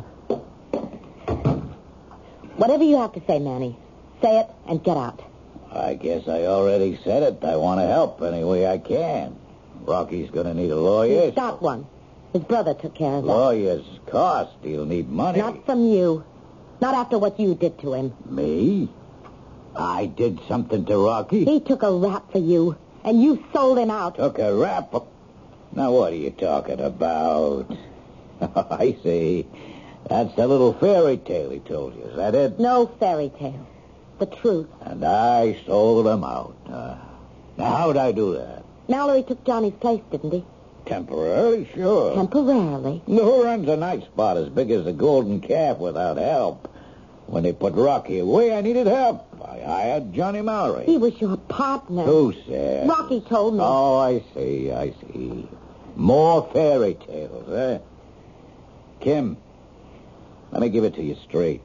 Whatever 2.57 2.83
you 2.83 2.97
have 2.97 3.13
to 3.13 3.21
say, 3.27 3.37
Manny, 3.37 3.77
say 4.23 4.39
it 4.39 4.47
and 4.67 4.83
get 4.83 4.97
out. 4.97 5.21
I 5.71 5.93
guess 5.93 6.27
I 6.27 6.45
already 6.45 6.99
said 7.03 7.21
it. 7.21 7.43
I 7.43 7.57
want 7.57 7.79
to 7.79 7.85
help 7.85 8.21
any 8.23 8.43
way 8.43 8.65
I 8.65 8.79
can. 8.79 9.37
Rocky's 9.81 10.31
going 10.31 10.47
to 10.47 10.55
need 10.55 10.71
a 10.71 10.75
lawyer. 10.75 11.25
He's 11.25 11.35
got 11.35 11.61
one. 11.61 11.85
His 12.33 12.43
brother 12.43 12.73
took 12.73 12.95
care 12.95 13.17
of 13.17 13.25
that. 13.25 13.31
Lawyers 13.31 13.85
cost. 14.07 14.53
He'll 14.63 14.85
need 14.85 15.07
money. 15.09 15.39
Not 15.39 15.65
from 15.65 15.85
you. 15.85 16.23
Not 16.81 16.95
after 16.95 17.19
what 17.19 17.39
you 17.39 17.53
did 17.53 17.79
to 17.81 17.93
him. 17.93 18.13
Me? 18.27 18.89
I 19.75 20.07
did 20.07 20.39
something 20.47 20.85
to 20.85 20.97
Rocky. 20.97 21.45
He 21.45 21.59
took 21.59 21.83
a 21.83 21.91
rap 21.91 22.31
for 22.31 22.39
you, 22.39 22.77
and 23.03 23.21
you 23.21 23.45
sold 23.53 23.77
him 23.77 23.91
out. 23.91 24.15
Took 24.15 24.39
a 24.39 24.55
rap. 24.55 24.93
Now, 25.75 25.91
what 25.91 26.13
are 26.13 26.17
you 26.17 26.31
talking 26.31 26.79
about? 26.79 27.69
I 28.41 28.97
see. 29.03 29.45
That's 30.09 30.33
the 30.35 30.47
little 30.47 30.73
fairy 30.73 31.17
tale 31.17 31.49
he 31.49 31.59
told 31.59 31.95
you. 31.95 32.03
Is 32.03 32.15
that 32.15 32.33
it? 32.33 32.59
No 32.59 32.87
fairy 32.99 33.31
tale. 33.37 33.67
The 34.19 34.25
truth. 34.27 34.67
And 34.81 35.03
I 35.03 35.59
sold 35.65 36.07
him 36.07 36.23
out. 36.23 36.55
Uh, 36.65 36.95
now, 37.57 37.75
how'd 37.75 37.97
I 37.97 38.13
do 38.13 38.35
that? 38.35 38.63
Mallory 38.87 39.23
took 39.23 39.43
Johnny's 39.43 39.73
place, 39.73 40.01
didn't 40.11 40.31
he? 40.31 40.45
Temporarily, 40.85 41.67
sure. 41.73 42.13
Temporarily. 42.13 43.01
Who 43.07 43.43
runs 43.43 43.67
a 43.67 43.75
night 43.75 44.03
spot 44.05 44.37
as 44.37 44.49
big 44.49 44.71
as 44.71 44.85
the 44.85 44.93
Golden 44.93 45.41
Calf 45.41 45.79
without 45.79 46.17
help? 46.17 46.69
When 47.27 47.43
they 47.43 47.53
put 47.53 47.73
Rocky 47.73 48.19
away, 48.19 48.55
I 48.55 48.61
needed 48.61 48.85
help. 48.87 49.25
I 49.43 49.59
hired 49.59 50.13
Johnny 50.13 50.41
Mallory. 50.41 50.85
He 50.85 50.97
was 50.97 51.19
your 51.19 51.37
partner. 51.37 52.03
Who 52.03 52.33
said? 52.47 52.87
Rocky 52.87 53.21
told 53.21 53.55
me. 53.55 53.61
Oh, 53.63 53.97
I 53.97 54.23
see, 54.35 54.71
I 54.71 54.91
see. 54.91 55.47
More 55.95 56.49
fairy 56.51 56.95
tales, 56.95 57.49
eh? 57.49 57.79
Kim, 58.99 59.37
let 60.51 60.61
me 60.61 60.69
give 60.69 60.83
it 60.83 60.95
to 60.95 61.03
you 61.03 61.15
straight. 61.27 61.61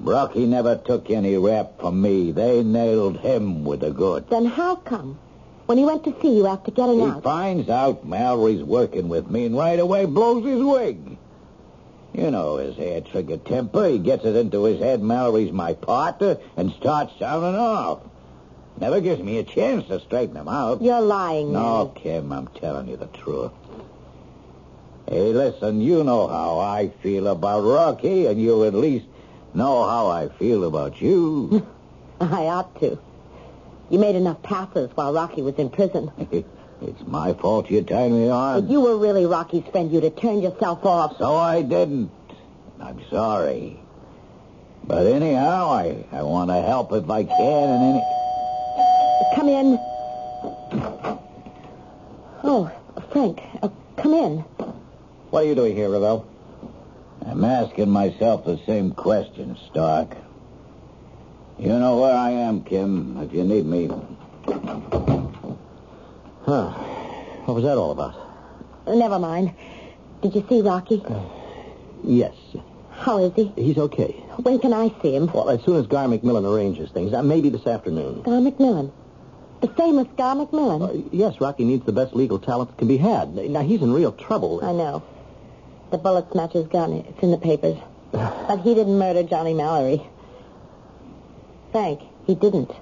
Rocky 0.00 0.46
never 0.46 0.76
took 0.76 1.10
any 1.10 1.36
rap 1.36 1.80
from 1.80 2.02
me. 2.02 2.32
They 2.32 2.62
nailed 2.62 3.18
him 3.20 3.64
with 3.64 3.80
the 3.80 3.90
good. 3.90 4.28
Then 4.28 4.44
how 4.44 4.76
come? 4.76 5.18
When 5.66 5.78
he 5.78 5.84
went 5.84 6.04
to 6.04 6.14
see 6.20 6.36
you 6.36 6.46
after 6.46 6.70
getting 6.70 6.98
He 6.98 7.06
out. 7.06 7.16
He 7.16 7.20
finds 7.22 7.68
out 7.70 8.06
Mallory's 8.06 8.62
working 8.62 9.08
with 9.08 9.30
me 9.30 9.46
and 9.46 9.56
right 9.56 9.78
away 9.78 10.04
blows 10.04 10.44
his 10.44 10.62
wig. 10.62 11.16
You 12.12 12.30
know 12.30 12.58
his 12.58 12.76
hair 12.76 13.00
trigger 13.00 13.38
temper. 13.38 13.86
He 13.88 13.98
gets 13.98 14.24
it 14.24 14.36
into 14.36 14.64
his 14.64 14.80
head 14.80 15.02
Mallory's 15.02 15.52
my 15.52 15.74
partner 15.74 16.38
and 16.56 16.72
starts 16.72 17.12
sounding 17.18 17.58
off. 17.58 18.00
Never 18.80 19.00
gives 19.00 19.22
me 19.22 19.38
a 19.38 19.44
chance 19.44 19.86
to 19.88 20.00
straighten 20.00 20.36
him 20.36 20.48
out. 20.48 20.82
You're 20.82 21.00
lying, 21.00 21.52
No, 21.52 21.86
Manny. 21.86 22.00
Kim, 22.00 22.32
I'm 22.32 22.48
telling 22.48 22.88
you 22.88 22.96
the 22.96 23.06
truth. 23.06 23.52
Hey, 25.08 25.32
listen, 25.32 25.80
you 25.80 26.02
know 26.02 26.26
how 26.26 26.58
I 26.58 26.88
feel 27.02 27.28
about 27.28 27.60
Rocky, 27.60 28.26
and 28.26 28.40
you 28.40 28.64
at 28.64 28.74
least 28.74 29.06
know 29.52 29.86
how 29.86 30.08
I 30.08 30.28
feel 30.28 30.64
about 30.64 31.00
you. 31.00 31.66
I 32.20 32.46
ought 32.46 32.80
to. 32.80 32.98
You 33.90 33.98
made 33.98 34.16
enough 34.16 34.42
passes 34.42 34.90
while 34.94 35.12
Rocky 35.12 35.42
was 35.42 35.54
in 35.56 35.68
prison. 35.70 36.10
it's 36.80 37.06
my 37.06 37.34
fault 37.34 37.70
you 37.70 37.82
tied 37.82 38.10
me 38.10 38.28
on. 38.28 38.64
If 38.64 38.70
you 38.70 38.80
were 38.80 38.96
really 38.96 39.26
Rocky's 39.26 39.64
friend, 39.70 39.92
you'd 39.92 40.04
have 40.04 40.16
turned 40.16 40.42
yourself 40.42 40.84
off. 40.84 41.18
So 41.18 41.36
I 41.36 41.62
didn't. 41.62 42.10
I'm 42.80 43.00
sorry. 43.10 43.78
But 44.86 45.06
anyhow, 45.06 45.70
I, 45.70 46.04
I 46.12 46.22
want 46.22 46.50
to 46.50 46.60
help 46.60 46.92
if 46.92 47.08
I 47.08 47.24
can, 47.24 47.70
and 47.70 47.94
any... 47.94 48.04
Come 49.34 49.48
in. 49.48 49.78
Oh, 52.44 52.70
Frank, 53.10 53.40
uh, 53.62 53.68
come 53.96 54.14
in. 54.14 54.38
What 55.30 55.44
are 55.44 55.46
you 55.46 55.54
doing 55.54 55.74
here, 55.74 55.88
Ravel? 55.90 56.24
I'm 57.26 57.44
asking 57.44 57.90
myself 57.90 58.44
the 58.44 58.58
same 58.66 58.92
question, 58.92 59.56
Stark. 59.70 60.16
You 61.58 61.68
know 61.68 62.00
where 62.00 62.14
I 62.14 62.30
am, 62.30 62.62
Kim, 62.62 63.16
if 63.22 63.32
you 63.32 63.44
need 63.44 63.66
me. 63.66 63.88
Huh. 66.44 66.70
What 67.46 67.54
was 67.54 67.64
that 67.64 67.76
all 67.78 67.90
about? 67.90 68.14
Uh, 68.86 68.94
Never 68.94 69.18
mind. 69.18 69.52
Did 70.22 70.34
you 70.34 70.44
see 70.48 70.60
Rocky? 70.60 71.02
Yes. 72.02 72.34
How 72.90 73.18
is 73.18 73.32
he? 73.34 73.52
He's 73.56 73.78
okay. 73.78 74.12
When 74.42 74.58
can 74.58 74.72
I 74.72 74.92
see 75.02 75.16
him? 75.16 75.26
Well, 75.32 75.50
as 75.50 75.62
soon 75.64 75.76
as 75.76 75.86
Gar 75.86 76.06
McMillan 76.06 76.44
arranges 76.44 76.90
things, 76.90 77.12
uh, 77.12 77.22
maybe 77.22 77.48
this 77.48 77.66
afternoon. 77.66 78.22
Gar 78.22 78.40
McMillan. 78.40 78.92
The 79.64 79.72
famous 79.72 80.06
Gar 80.18 80.36
McMillan. 80.36 80.82
Uh, 80.82 81.08
yes, 81.10 81.40
Rocky 81.40 81.64
needs 81.64 81.86
the 81.86 81.92
best 81.92 82.14
legal 82.14 82.38
talent 82.38 82.68
that 82.68 82.76
can 82.76 82.86
be 82.86 82.98
had. 82.98 83.34
Now, 83.34 83.62
he's 83.62 83.80
in 83.80 83.94
real 83.94 84.12
trouble. 84.12 84.62
I 84.62 84.72
know. 84.72 85.02
The 85.90 85.96
bullet 85.96 86.30
smashes 86.32 86.68
gun. 86.68 86.92
It's 86.92 87.22
in 87.22 87.30
the 87.30 87.38
papers. 87.38 87.78
But 88.12 88.58
he 88.60 88.74
didn't 88.74 88.98
murder 88.98 89.22
Johnny 89.22 89.54
Mallory. 89.54 90.02
Frank, 91.72 92.02
he 92.26 92.34
didn't. 92.34 92.72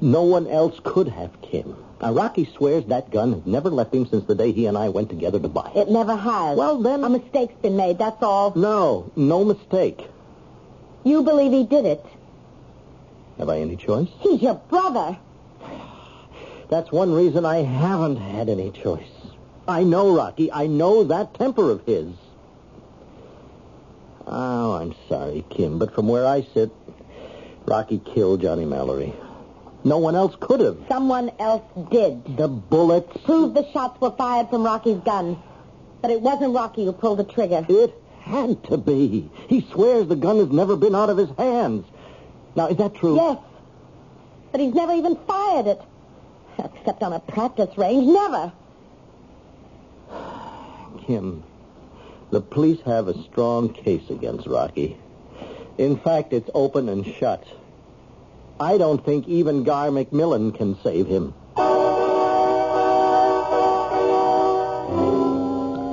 No 0.00 0.22
one 0.22 0.46
else 0.46 0.78
could 0.84 1.08
have, 1.08 1.32
Kim. 1.42 1.74
Now, 2.00 2.12
Rocky 2.12 2.44
swears 2.56 2.84
that 2.86 3.10
gun 3.10 3.32
has 3.32 3.44
never 3.44 3.68
left 3.68 3.92
him 3.92 4.06
since 4.06 4.24
the 4.24 4.36
day 4.36 4.52
he 4.52 4.66
and 4.66 4.78
I 4.78 4.90
went 4.90 5.08
together 5.08 5.40
to 5.40 5.48
buy 5.48 5.72
it. 5.74 5.78
It 5.78 5.90
never 5.90 6.14
has. 6.14 6.56
Well, 6.56 6.78
then- 6.80 7.02
A 7.02 7.08
mistake's 7.08 7.60
been 7.60 7.76
made, 7.76 7.98
that's 7.98 8.22
all. 8.22 8.52
No, 8.54 9.10
no 9.16 9.44
mistake. 9.44 10.06
You 11.02 11.24
believe 11.24 11.50
he 11.50 11.64
did 11.64 11.84
it. 11.86 12.06
Have 13.38 13.48
I 13.48 13.58
any 13.58 13.74
choice? 13.76 14.08
He's 14.20 14.40
your 14.40 14.54
brother. 14.54 15.18
That's 16.74 16.90
one 16.90 17.12
reason 17.12 17.46
I 17.46 17.58
haven't 17.62 18.16
had 18.16 18.48
any 18.48 18.72
choice. 18.72 19.06
I 19.68 19.84
know 19.84 20.12
Rocky. 20.12 20.50
I 20.50 20.66
know 20.66 21.04
that 21.04 21.32
temper 21.34 21.70
of 21.70 21.86
his. 21.86 22.08
Oh, 24.26 24.72
I'm 24.72 24.92
sorry, 25.08 25.44
Kim, 25.50 25.78
but 25.78 25.94
from 25.94 26.08
where 26.08 26.26
I 26.26 26.42
sit, 26.52 26.72
Rocky 27.64 28.00
killed 28.00 28.40
Johnny 28.40 28.64
Mallory. 28.64 29.14
No 29.84 29.98
one 29.98 30.16
else 30.16 30.34
could 30.40 30.58
have. 30.58 30.78
Someone 30.88 31.30
else 31.38 31.62
did. 31.92 32.36
The 32.36 32.48
bullets. 32.48 33.22
Prove 33.22 33.54
the 33.54 33.70
shots 33.70 34.00
were 34.00 34.10
fired 34.10 34.50
from 34.50 34.64
Rocky's 34.64 34.98
gun. 35.04 35.40
But 36.02 36.10
it 36.10 36.22
wasn't 36.22 36.56
Rocky 36.56 36.86
who 36.86 36.92
pulled 36.92 37.20
the 37.20 37.24
trigger. 37.24 37.64
It 37.68 37.94
had 38.18 38.64
to 38.64 38.78
be. 38.78 39.30
He 39.48 39.64
swears 39.70 40.08
the 40.08 40.16
gun 40.16 40.38
has 40.38 40.50
never 40.50 40.74
been 40.74 40.96
out 40.96 41.08
of 41.08 41.18
his 41.18 41.30
hands. 41.38 41.86
Now, 42.56 42.66
is 42.66 42.78
that 42.78 42.96
true? 42.96 43.14
Yes. 43.14 43.38
But 44.50 44.60
he's 44.60 44.74
never 44.74 44.92
even 44.92 45.14
fired 45.28 45.68
it. 45.68 45.80
Except 46.58 47.02
on 47.02 47.12
a 47.12 47.20
practice 47.20 47.76
range. 47.76 48.06
Never. 48.06 48.52
Kim, 51.06 51.42
the 52.30 52.40
police 52.40 52.80
have 52.82 53.08
a 53.08 53.22
strong 53.24 53.72
case 53.72 54.08
against 54.10 54.46
Rocky. 54.46 54.96
In 55.76 55.96
fact, 55.98 56.32
it's 56.32 56.48
open 56.54 56.88
and 56.88 57.04
shut. 57.04 57.44
I 58.58 58.78
don't 58.78 59.04
think 59.04 59.26
even 59.28 59.64
Gar 59.64 59.88
McMillan 59.88 60.56
can 60.56 60.76
save 60.82 61.06
him. 61.06 61.34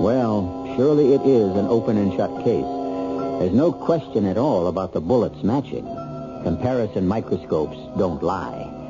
Well, 0.01 0.73
surely 0.75 1.13
it 1.13 1.21
is 1.21 1.55
an 1.57 1.67
open 1.67 1.97
and 1.97 2.13
shut 2.13 2.43
case. 2.43 2.65
There's 3.39 3.53
no 3.53 3.71
question 3.71 4.25
at 4.25 4.37
all 4.37 4.67
about 4.67 4.93
the 4.93 5.01
bullets 5.01 5.43
matching. 5.43 5.85
Comparison 6.43 7.07
microscopes 7.07 7.77
don't 7.97 8.21
lie. 8.23 8.80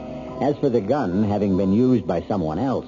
As 0.41 0.57
for 0.57 0.69
the 0.69 0.81
gun 0.81 1.23
having 1.23 1.55
been 1.55 1.71
used 1.71 2.07
by 2.07 2.23
someone 2.23 2.57
else, 2.57 2.87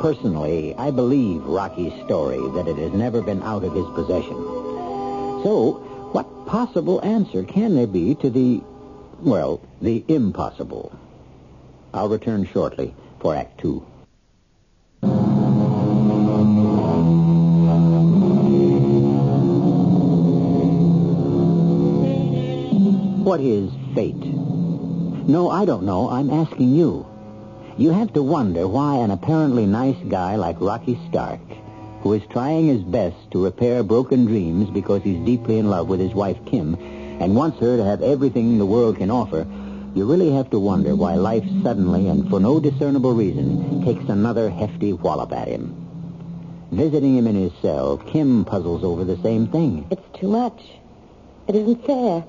personally, 0.00 0.74
I 0.74 0.90
believe 0.90 1.44
Rocky's 1.44 1.92
story 2.04 2.40
that 2.56 2.66
it 2.66 2.76
has 2.76 2.92
never 2.92 3.22
been 3.22 3.40
out 3.44 3.62
of 3.62 3.72
his 3.72 3.86
possession. 3.94 4.34
So, 5.44 5.80
what 6.10 6.46
possible 6.46 7.00
answer 7.04 7.44
can 7.44 7.76
there 7.76 7.86
be 7.86 8.16
to 8.16 8.30
the, 8.30 8.64
well, 9.20 9.60
the 9.80 10.04
impossible? 10.08 10.90
I'll 11.94 12.08
return 12.08 12.44
shortly 12.46 12.96
for 13.20 13.36
Act 13.36 13.60
Two. 13.60 13.86
What 23.22 23.40
is 23.40 23.70
fate? 23.94 24.55
No, 25.26 25.50
I 25.50 25.64
don't 25.64 25.82
know. 25.82 26.08
I'm 26.08 26.30
asking 26.30 26.72
you. 26.76 27.04
You 27.76 27.90
have 27.90 28.12
to 28.12 28.22
wonder 28.22 28.68
why 28.68 28.98
an 28.98 29.10
apparently 29.10 29.66
nice 29.66 29.96
guy 30.08 30.36
like 30.36 30.60
Rocky 30.60 31.00
Stark, 31.08 31.40
who 32.02 32.12
is 32.12 32.22
trying 32.30 32.68
his 32.68 32.82
best 32.82 33.16
to 33.32 33.42
repair 33.42 33.82
broken 33.82 34.26
dreams 34.26 34.70
because 34.70 35.02
he's 35.02 35.18
deeply 35.26 35.58
in 35.58 35.68
love 35.68 35.88
with 35.88 35.98
his 35.98 36.14
wife 36.14 36.38
Kim 36.46 36.76
and 37.20 37.34
wants 37.34 37.58
her 37.58 37.76
to 37.76 37.84
have 37.84 38.02
everything 38.02 38.56
the 38.58 38.64
world 38.66 38.98
can 38.98 39.10
offer, 39.10 39.44
you 39.96 40.04
really 40.04 40.30
have 40.30 40.48
to 40.50 40.60
wonder 40.60 40.94
why 40.94 41.16
life 41.16 41.44
suddenly 41.60 42.06
and 42.06 42.30
for 42.30 42.38
no 42.38 42.60
discernible 42.60 43.12
reason 43.12 43.84
takes 43.84 44.08
another 44.08 44.48
hefty 44.48 44.92
wallop 44.92 45.32
at 45.32 45.48
him. 45.48 45.74
Visiting 46.70 47.16
him 47.16 47.26
in 47.26 47.34
his 47.34 47.52
cell, 47.60 47.96
Kim 47.96 48.44
puzzles 48.44 48.84
over 48.84 49.02
the 49.02 49.20
same 49.22 49.48
thing. 49.48 49.88
It's 49.90 50.18
too 50.20 50.28
much. 50.28 50.62
It 51.48 51.56
isn't 51.56 51.84
fair. 51.84 52.24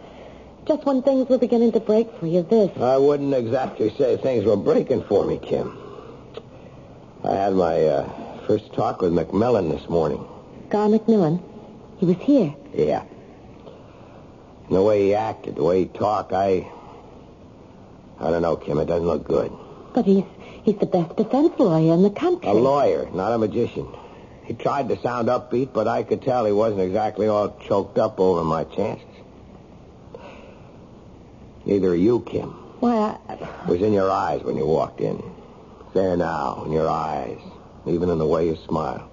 Just 0.68 0.86
when 0.86 1.02
things 1.02 1.30
were 1.30 1.38
beginning 1.38 1.72
to 1.72 1.80
break 1.80 2.12
for 2.20 2.28
you, 2.28 2.44
this. 2.44 2.76
I 2.78 2.98
wouldn't 2.98 3.34
exactly 3.34 3.90
say 3.98 4.18
things 4.18 4.44
were 4.44 4.58
breaking 4.58 5.04
for 5.04 5.26
me, 5.26 5.38
Kim. 5.38 5.78
I 7.24 7.36
had 7.36 7.54
my 7.54 7.86
uh, 7.86 8.46
first 8.46 8.74
talk 8.74 9.02
with 9.02 9.14
McMillan 9.14 9.72
this 9.72 9.88
morning. 9.90 10.28
Gar 10.70 10.90
McMillan. 10.90 11.42
He 12.00 12.06
was 12.06 12.18
here. 12.18 12.54
Yeah. 12.74 13.04
And 14.68 14.76
the 14.76 14.82
way 14.82 15.06
he 15.06 15.16
acted, 15.16 15.56
the 15.56 15.64
way 15.64 15.84
he 15.84 15.86
talked, 15.86 16.34
I... 16.34 16.70
I 18.20 18.30
don't 18.30 18.42
know, 18.42 18.58
Kim. 18.58 18.78
It 18.80 18.86
doesn't 18.88 19.08
look 19.08 19.26
good. 19.26 19.54
But 19.94 20.06
he's 20.06 20.26
he's 20.64 20.78
the 20.80 20.86
best 20.86 21.16
defense 21.16 21.54
lawyer 21.58 21.94
in 21.94 22.04
the 22.04 22.10
country. 22.10 22.50
A 22.50 22.54
lawyer, 22.54 23.10
not 23.14 23.32
a 23.32 23.38
magician. 23.38 23.88
He 24.44 24.54
tried 24.54 24.90
to 24.90 25.00
sound 25.00 25.30
upbeat, 25.30 25.72
but 25.72 25.88
I 25.88 26.04
could 26.04 26.22
tell 26.22 26.44
he 26.46 26.52
wasn't 26.52 26.82
exactly 26.82 27.28
all 27.28 27.58
choked 27.62 27.98
up 27.98 28.20
over 28.20 28.44
my 28.44 28.66
chances. 28.66 29.07
Neither 31.68 31.90
are 31.90 31.96
you, 31.96 32.22
Kim. 32.22 32.52
Why, 32.80 33.18
I, 33.28 33.34
It 33.34 33.68
was 33.68 33.82
in 33.82 33.92
your 33.92 34.10
eyes 34.10 34.42
when 34.42 34.56
you 34.56 34.66
walked 34.66 35.02
in. 35.02 35.22
There 35.94 36.16
now, 36.16 36.64
in 36.66 36.72
your 36.72 36.88
eyes, 36.90 37.40
even 37.86 38.10
in 38.10 38.20
the 38.20 38.26
way 38.26 38.48
you 38.48 38.56
smile. 38.68 39.10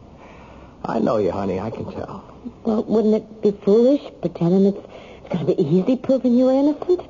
I 0.84 1.00
know 1.00 1.16
you, 1.16 1.32
honey. 1.32 1.58
I 1.58 1.70
can 1.70 1.84
tell. 1.90 2.22
well, 2.62 2.84
wouldn't 2.84 3.14
it 3.16 3.42
be 3.42 3.50
foolish 3.50 4.02
pretending 4.20 4.66
it's, 4.66 4.78
it's 5.18 5.28
going 5.30 5.46
to 5.46 5.54
be 5.54 5.60
easy 5.60 5.96
proving 5.96 6.38
you're 6.38 6.52
innocent? 6.52 7.00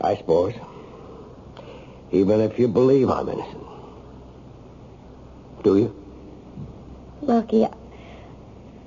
I 0.00 0.16
suppose. 0.16 0.54
Even 2.10 2.40
if 2.40 2.58
you 2.58 2.66
believe 2.66 3.08
I'm 3.08 3.28
innocent. 3.28 3.66
Do 5.62 5.78
you? 5.78 5.94
Rocky, 7.22 7.66
I, 7.66 7.70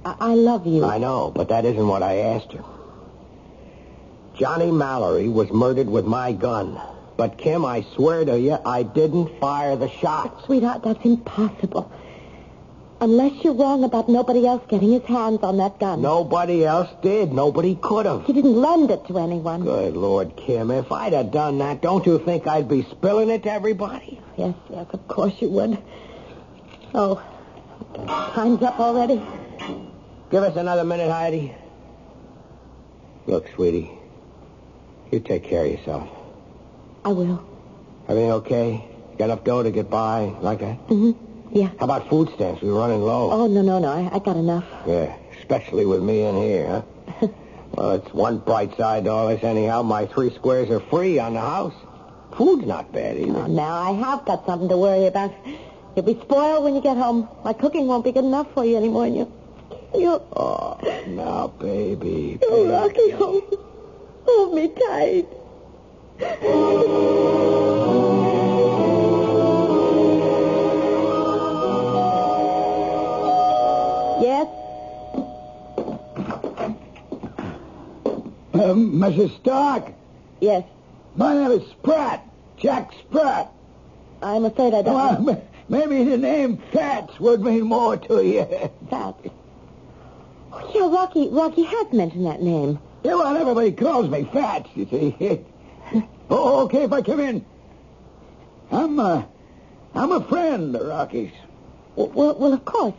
I 0.03 0.33
love 0.33 0.67
you. 0.67 0.83
I 0.83 0.97
know, 0.97 1.31
but 1.33 1.47
that 1.49 1.63
isn't 1.63 1.87
what 1.87 2.03
I 2.03 2.17
asked 2.17 2.51
her. 2.51 2.63
Johnny 4.41 4.71
Mallory 4.71 5.27
was 5.27 5.51
murdered 5.51 5.87
with 5.87 6.03
my 6.03 6.31
gun. 6.31 6.81
But, 7.15 7.37
Kim, 7.37 7.63
I 7.63 7.85
swear 7.93 8.25
to 8.25 8.39
you, 8.39 8.57
I 8.65 8.81
didn't 8.81 9.39
fire 9.39 9.75
the 9.75 9.87
shots. 9.87 10.45
Sweetheart, 10.45 10.81
that's 10.83 11.05
impossible. 11.05 11.91
Unless 12.99 13.43
you're 13.43 13.53
wrong 13.53 13.83
about 13.83 14.09
nobody 14.09 14.47
else 14.47 14.63
getting 14.67 14.93
his 14.93 15.03
hands 15.03 15.43
on 15.43 15.57
that 15.57 15.79
gun. 15.79 16.01
Nobody 16.01 16.65
else 16.65 16.89
did. 17.03 17.31
Nobody 17.31 17.75
could 17.75 18.07
have. 18.07 18.25
He 18.25 18.33
didn't 18.33 18.55
lend 18.55 18.89
it 18.89 19.05
to 19.09 19.19
anyone. 19.19 19.61
Good 19.61 19.95
Lord, 19.95 20.35
Kim, 20.35 20.71
if 20.71 20.91
I'd 20.91 21.13
have 21.13 21.29
done 21.29 21.59
that, 21.59 21.83
don't 21.83 22.03
you 22.07 22.17
think 22.17 22.47
I'd 22.47 22.67
be 22.67 22.81
spilling 22.81 23.29
it 23.29 23.43
to 23.43 23.51
everybody? 23.51 24.19
Yes, 24.37 24.55
yes, 24.71 24.87
of 24.91 25.07
course 25.07 25.39
you 25.39 25.49
would. 25.49 25.77
Oh, 26.95 27.21
time's 28.33 28.63
up 28.63 28.79
already. 28.79 29.21
Give 30.31 30.41
us 30.41 30.55
another 30.55 30.83
minute, 30.83 31.11
Heidi. 31.11 31.53
Look, 33.27 33.47
sweetie, 33.53 34.00
you 35.11 35.19
take 35.19 35.43
care 35.43 35.65
of 35.65 35.71
yourself. 35.71 36.09
I 37.03 37.09
will. 37.09 37.43
Everything 38.07 38.31
okay? 38.31 38.85
Got 39.17 39.25
enough 39.25 39.43
dough 39.43 39.63
to 39.63 39.71
get 39.71 39.89
by 39.89 40.33
like 40.41 40.59
that? 40.59 40.87
Mm 40.87 41.15
hmm 41.15 41.57
Yeah. 41.57 41.69
How 41.79 41.85
about 41.85 42.09
food 42.09 42.29
stamps? 42.35 42.61
We're 42.61 42.73
running 42.73 43.01
low. 43.01 43.31
Oh, 43.31 43.47
no, 43.47 43.61
no, 43.61 43.79
no. 43.79 43.87
I, 43.89 44.15
I 44.15 44.19
got 44.19 44.37
enough. 44.37 44.65
Yeah, 44.87 45.15
especially 45.39 45.85
with 45.85 46.01
me 46.01 46.23
in 46.23 46.35
here, 46.35 46.83
huh? 47.07 47.27
well, 47.71 47.91
it's 47.91 48.13
one 48.13 48.39
bright 48.39 48.75
side 48.77 49.05
to 49.05 49.11
all 49.11 49.27
this 49.27 49.43
anyhow. 49.43 49.81
My 49.81 50.05
three 50.05 50.33
squares 50.35 50.69
are 50.69 50.79
free 50.79 51.19
on 51.19 51.33
the 51.33 51.41
house. 51.41 51.73
Food's 52.37 52.65
not 52.65 52.93
bad 52.93 53.17
either. 53.17 53.39
Oh, 53.39 53.47
now 53.47 53.73
I 53.73 53.91
have 53.91 54.25
got 54.25 54.45
something 54.45 54.69
to 54.69 54.77
worry 54.77 55.05
about. 55.05 55.33
You'll 55.95 56.05
be 56.05 56.19
spoiled 56.21 56.63
when 56.63 56.75
you 56.75 56.81
get 56.81 56.95
home. 56.95 57.27
My 57.43 57.51
cooking 57.53 57.87
won't 57.87 58.05
be 58.05 58.13
good 58.13 58.23
enough 58.23 58.47
for 58.53 58.63
you 58.63 58.77
anymore, 58.77 59.05
and 59.05 59.17
you... 59.17 59.33
You... 59.93 60.21
Oh, 60.33 60.79
now, 61.07 61.47
baby. 61.47 62.39
Oh, 62.43 62.87
baby. 62.87 63.11
Hold, 63.11 63.70
hold 64.25 64.53
me 64.55 64.67
tight. 64.69 65.27
Yes? 74.21 74.47
Um, 78.53 78.93
Mrs. 78.99 79.35
Stark, 79.37 79.93
Yes. 80.39 80.63
my 81.15 81.33
name 81.33 81.51
is 81.59 81.67
Spratt. 81.71 82.23
Jack 82.57 82.93
Spratt. 82.93 83.51
I'm 84.21 84.45
afraid 84.45 84.75
I 84.75 84.83
don't... 84.83 85.25
Well, 85.25 85.41
maybe 85.69 86.03
the 86.03 86.17
name 86.17 86.57
Fats 86.71 87.19
would 87.19 87.41
mean 87.41 87.63
more 87.63 87.97
to 87.97 88.23
you. 88.23 88.45
Fats. 88.89 89.27
Oh, 90.53 90.71
yeah, 90.75 90.93
Rocky, 90.93 91.29
Rocky 91.29 91.63
has 91.63 91.91
mentioned 91.91 92.27
that 92.27 92.41
name. 92.43 92.77
Yeah, 93.03 93.15
well, 93.15 93.35
everybody 93.35 93.71
calls 93.71 94.09
me 94.09 94.27
Fats, 94.31 94.69
you 94.75 94.85
see. 94.89 95.41
oh, 96.29 96.63
okay 96.65 96.83
if 96.83 96.93
I 96.93 97.01
come 97.01 97.19
in. 97.19 97.45
I'm, 98.71 98.99
uh, 98.99 99.23
I'm 99.95 100.11
a 100.11 100.23
friend 100.23 100.75
of 100.75 100.87
Rockies. 100.87 101.31
Well, 101.95 102.09
well, 102.09 102.35
well 102.35 102.53
of 102.53 102.63
course. 102.63 102.93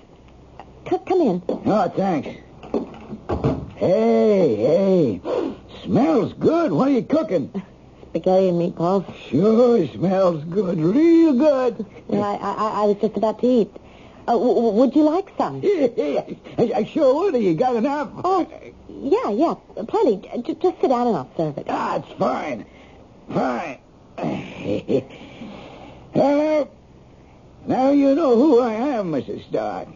C- 0.90 0.98
come 1.06 1.20
in. 1.20 1.42
Oh, 1.48 1.88
thanks. 1.96 2.28
Hey, 3.76 4.56
hey. 4.56 5.20
Smells 5.84 6.32
good. 6.34 6.72
What 6.72 6.88
are 6.88 6.92
you 6.92 7.02
cooking? 7.02 7.50
Spaghetti 8.10 8.48
and 8.48 8.58
meatballs. 8.60 9.06
Sure 9.28 9.86
smells 9.88 10.44
good. 10.44 10.78
Real 10.78 11.32
good. 11.32 11.86
Yeah, 12.08 12.20
I, 12.20 12.34
I, 12.34 12.82
I 12.82 12.86
was 12.86 12.96
just 13.00 13.16
about 13.16 13.40
to 13.40 13.46
eat. 13.46 13.70
Uh, 14.28 14.32
w- 14.32 14.70
would 14.72 14.94
you 14.94 15.02
like 15.02 15.30
some? 15.36 15.60
I, 15.64 16.72
I 16.76 16.84
sure 16.84 17.14
would. 17.14 17.40
You 17.42 17.54
got 17.54 17.76
enough? 17.76 18.10
Oh, 18.22 18.46
yeah, 19.02 19.30
yeah, 19.30 19.54
plenty. 19.84 20.16
J- 20.42 20.54
just 20.54 20.80
sit 20.80 20.88
down 20.88 21.06
and 21.08 21.16
I'll 21.16 21.30
serve 21.36 21.58
it. 21.58 21.66
That's 21.66 22.10
fine. 22.18 22.64
Fine. 23.32 23.78
Hello. 26.14 26.68
Now 27.66 27.90
you 27.90 28.14
know 28.14 28.36
who 28.36 28.60
I 28.60 28.72
am, 28.72 29.12
Mrs. 29.12 29.48
Stark. 29.48 29.88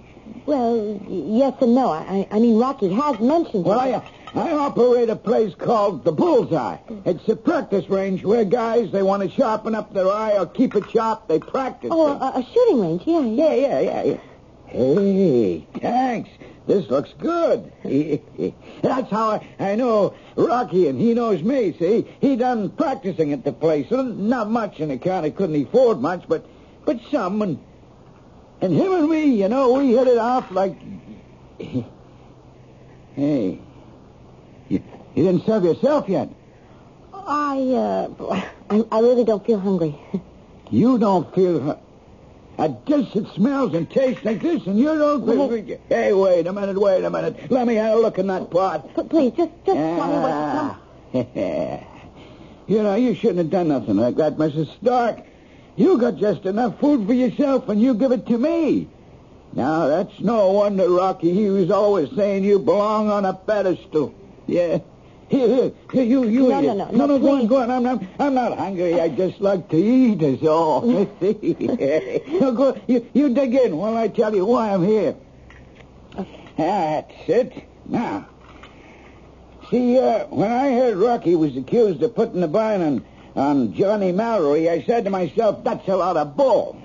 Well, 0.47 0.77
y- 1.07 1.39
yes 1.39 1.55
and 1.61 1.75
no. 1.75 1.91
I, 1.91 2.27
I 2.31 2.39
mean, 2.39 2.59
Rocky 2.59 2.91
has 2.93 3.19
mentioned 3.21 3.65
Well. 3.65 3.79
I, 3.81 4.03
I 4.35 4.53
operate 4.53 5.09
a 5.09 5.17
place 5.17 5.55
called 5.55 6.05
the 6.05 6.13
Bullseye. 6.13 6.77
It's 7.05 7.27
a 7.29 7.37
practice 7.37 7.89
range 7.89 8.23
where 8.25 8.45
guys, 8.45 8.93
they 8.93 9.03
want 9.03 9.23
to 9.23 9.31
sharpen 9.31 9.75
up 9.75 9.93
their 9.95 10.09
eye 10.11 10.37
or 10.37 10.47
keep 10.47 10.75
it 10.77 10.91
sharp, 10.91 11.27
they 11.29 11.39
practice. 11.39 11.91
Oh, 11.93 12.13
it. 12.13 12.21
a, 12.21 12.39
a 12.39 12.47
shooting 12.53 12.81
range. 12.81 13.03
Yeah, 13.07 13.21
yeah. 13.21 13.53
yeah, 13.55 13.81
yeah, 13.81 13.81
yeah, 13.81 14.03
yeah. 14.13 14.21
Hey, 14.67 15.67
thanks. 15.81 16.29
This 16.67 16.89
looks 16.91 17.13
good. 17.19 17.73
That's 18.83 19.11
how 19.11 19.31
I, 19.31 19.49
I 19.59 19.75
know 19.77 20.15
Rocky, 20.35 20.89
and 20.89 21.01
he 21.01 21.15
knows 21.15 21.43
me, 21.43 21.77
see? 21.79 22.07
He 22.21 22.37
done 22.37 22.71
practicing 22.71 23.33
at 23.33 23.45
the 23.45 23.53
place. 23.53 23.87
Not 23.91 24.51
much 24.51 24.81
on 24.81 24.91
account 24.91 25.27
he 25.27 25.31
couldn't 25.31 25.63
afford 25.63 26.01
much, 26.01 26.25
but 26.29 26.45
but 26.87 27.01
some. 27.11 27.43
And, 27.43 27.59
and 28.63 28.73
him 28.75 28.93
and 28.93 29.11
me, 29.11 29.27
you 29.27 29.49
know, 29.49 29.73
we 29.73 29.89
hit 29.89 30.09
it 30.09 30.19
off 30.19 30.51
like... 30.51 30.77
Hey, 33.15 33.59
you, 34.69 34.83
you 35.15 35.25
didn't 35.25 35.47
serve 35.47 35.65
yourself 35.65 36.07
yet. 36.07 36.29
I, 37.15 37.57
uh, 37.73 38.45
I, 38.69 38.85
I 38.93 39.01
really 39.01 39.25
don't 39.25 39.45
feel 39.45 39.59
hungry. 39.59 39.99
You 40.71 40.99
don't 40.99 41.33
feel... 41.35 41.81
A 42.59 42.69
dish 42.71 43.13
that 43.13 43.27
smells 43.35 43.75
and 43.75 43.89
tastes 43.91 44.25
like 44.25 44.41
this, 44.41 44.67
and 44.67 44.79
you 44.79 44.87
don't... 44.87 45.27
Well- 45.27 45.49
Hey, 45.89 46.13
wait 46.15 46.47
a 46.47 46.53
minute, 46.53 46.81
wait 46.81 47.05
a 47.05 47.11
minute. 47.11 47.51
Let 47.51 47.67
me 47.67 47.75
have 47.75 47.99
a 47.99 48.01
look 48.01 48.19
in 48.19 48.27
that 48.29 48.51
pot. 48.51 48.95
But 48.95 49.11
please, 49.11 49.33
just, 49.37 49.51
just 49.67 49.77
tell 49.77 50.07
me 50.09 50.19
what's 50.19 50.35
Ah. 50.35 50.81
you 52.67 52.83
know, 52.83 52.95
you 52.95 53.15
shouldn't 53.15 53.39
have 53.39 53.51
done 53.51 53.69
nothing 53.69 53.97
like 53.97 54.17
that, 54.17 54.37
Mrs. 54.37 54.75
Stark. 54.81 55.19
You 55.77 55.99
got 55.99 56.17
just 56.17 56.47
enough 56.47 56.81
food 56.81 57.07
for 57.07 57.13
yourself, 57.13 57.69
and 57.69 57.81
you 57.81 57.93
give 57.95 58.13
it 58.13 58.27
to 58.29 58.39
me. 58.39 58.89
Now, 59.53 59.87
that's 59.89 60.19
no 60.21 60.53
wonder, 60.53 60.89
Rocky. 60.89 61.33
He 61.33 61.49
was 61.51 61.71
always 61.71 62.11
saying 62.17 62.45
you 62.45 62.59
belong 62.59 63.11
on 63.11 63.25
a 63.27 63.35
pedestal. 63.35 64.15
Yeah. 64.47 64.79
Here, 65.29 65.49
here, 65.49 65.73
here, 65.93 66.05
you, 66.05 66.25
you 66.29 66.49
No, 66.49 66.61
no, 66.61 66.75
no, 66.75 66.91
no, 66.91 67.07
no, 67.07 67.19
go 67.19 67.35
on, 67.35 67.47
go 67.49 67.57
on. 67.57 67.71
I'm 67.71 67.83
not, 67.83 68.03
I'm 68.21 68.35
not 68.35 68.57
hungry. 68.57 69.01
I 69.01 69.09
just 69.09 69.41
like 69.41 69.69
to 69.71 69.77
eat, 69.77 70.23
is 70.23 70.47
all. 70.47 70.83
now, 70.87 71.05
go, 72.53 72.81
you, 72.87 73.09
you 73.13 73.35
dig 73.35 73.55
in 73.55 73.77
while 73.77 73.97
I 73.97 74.07
tell 74.07 74.35
you 74.35 74.47
why 74.47 74.73
I'm 74.73 74.85
here. 74.85 75.17
That's 76.57 77.13
it. 77.27 77.65
Now, 77.87 78.29
see, 79.69 79.99
uh, 79.99 80.27
when 80.27 80.53
I 80.53 80.73
heard 80.75 80.97
Rocky 80.97 81.35
was 81.35 81.57
accused 81.57 82.03
of 82.05 82.15
putting 82.15 82.41
the 82.41 82.47
vine 82.47 82.81
on, 82.81 83.05
on 83.35 83.75
Johnny 83.75 84.13
Mallory, 84.13 84.71
I 84.71 84.85
said 84.85 85.05
to 85.05 85.11
myself, 85.11 85.65
that's 85.65 85.89
a 85.89 85.97
lot 85.97 86.17
of 86.17 86.37
bull. 86.37 86.81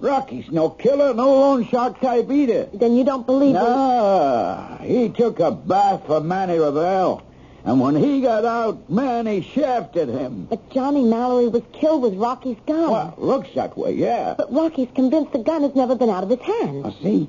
Rocky's 0.00 0.50
no 0.50 0.68
killer, 0.68 1.14
no 1.14 1.32
loan 1.32 1.66
shark 1.66 2.00
type 2.00 2.30
either. 2.30 2.68
Then 2.74 2.94
you 2.94 3.04
don't 3.04 3.26
believe? 3.26 3.54
No, 3.54 4.78
he 4.82 5.08
took 5.08 5.40
a 5.40 5.50
bath 5.50 6.06
for 6.06 6.20
Manny 6.20 6.58
Ravel. 6.58 7.22
And 7.64 7.78
when 7.80 7.94
he 7.94 8.22
got 8.22 8.44
out, 8.44 8.88
man, 8.88 9.26
he 9.26 9.42
shafted 9.42 10.08
him. 10.08 10.46
But 10.46 10.70
Johnny 10.70 11.02
Mallory 11.02 11.48
was 11.48 11.62
killed 11.72 12.02
with 12.02 12.14
Rocky's 12.14 12.56
gun. 12.66 12.90
Well, 12.90 13.14
looks 13.18 13.50
that 13.54 13.76
way, 13.76 13.92
yeah. 13.92 14.34
But 14.36 14.52
Rocky's 14.52 14.88
convinced 14.94 15.32
the 15.32 15.40
gun 15.40 15.62
has 15.62 15.74
never 15.74 15.94
been 15.94 16.08
out 16.08 16.24
of 16.24 16.30
his 16.30 16.40
hands. 16.40 16.84
Now, 16.84 16.96
see, 17.02 17.28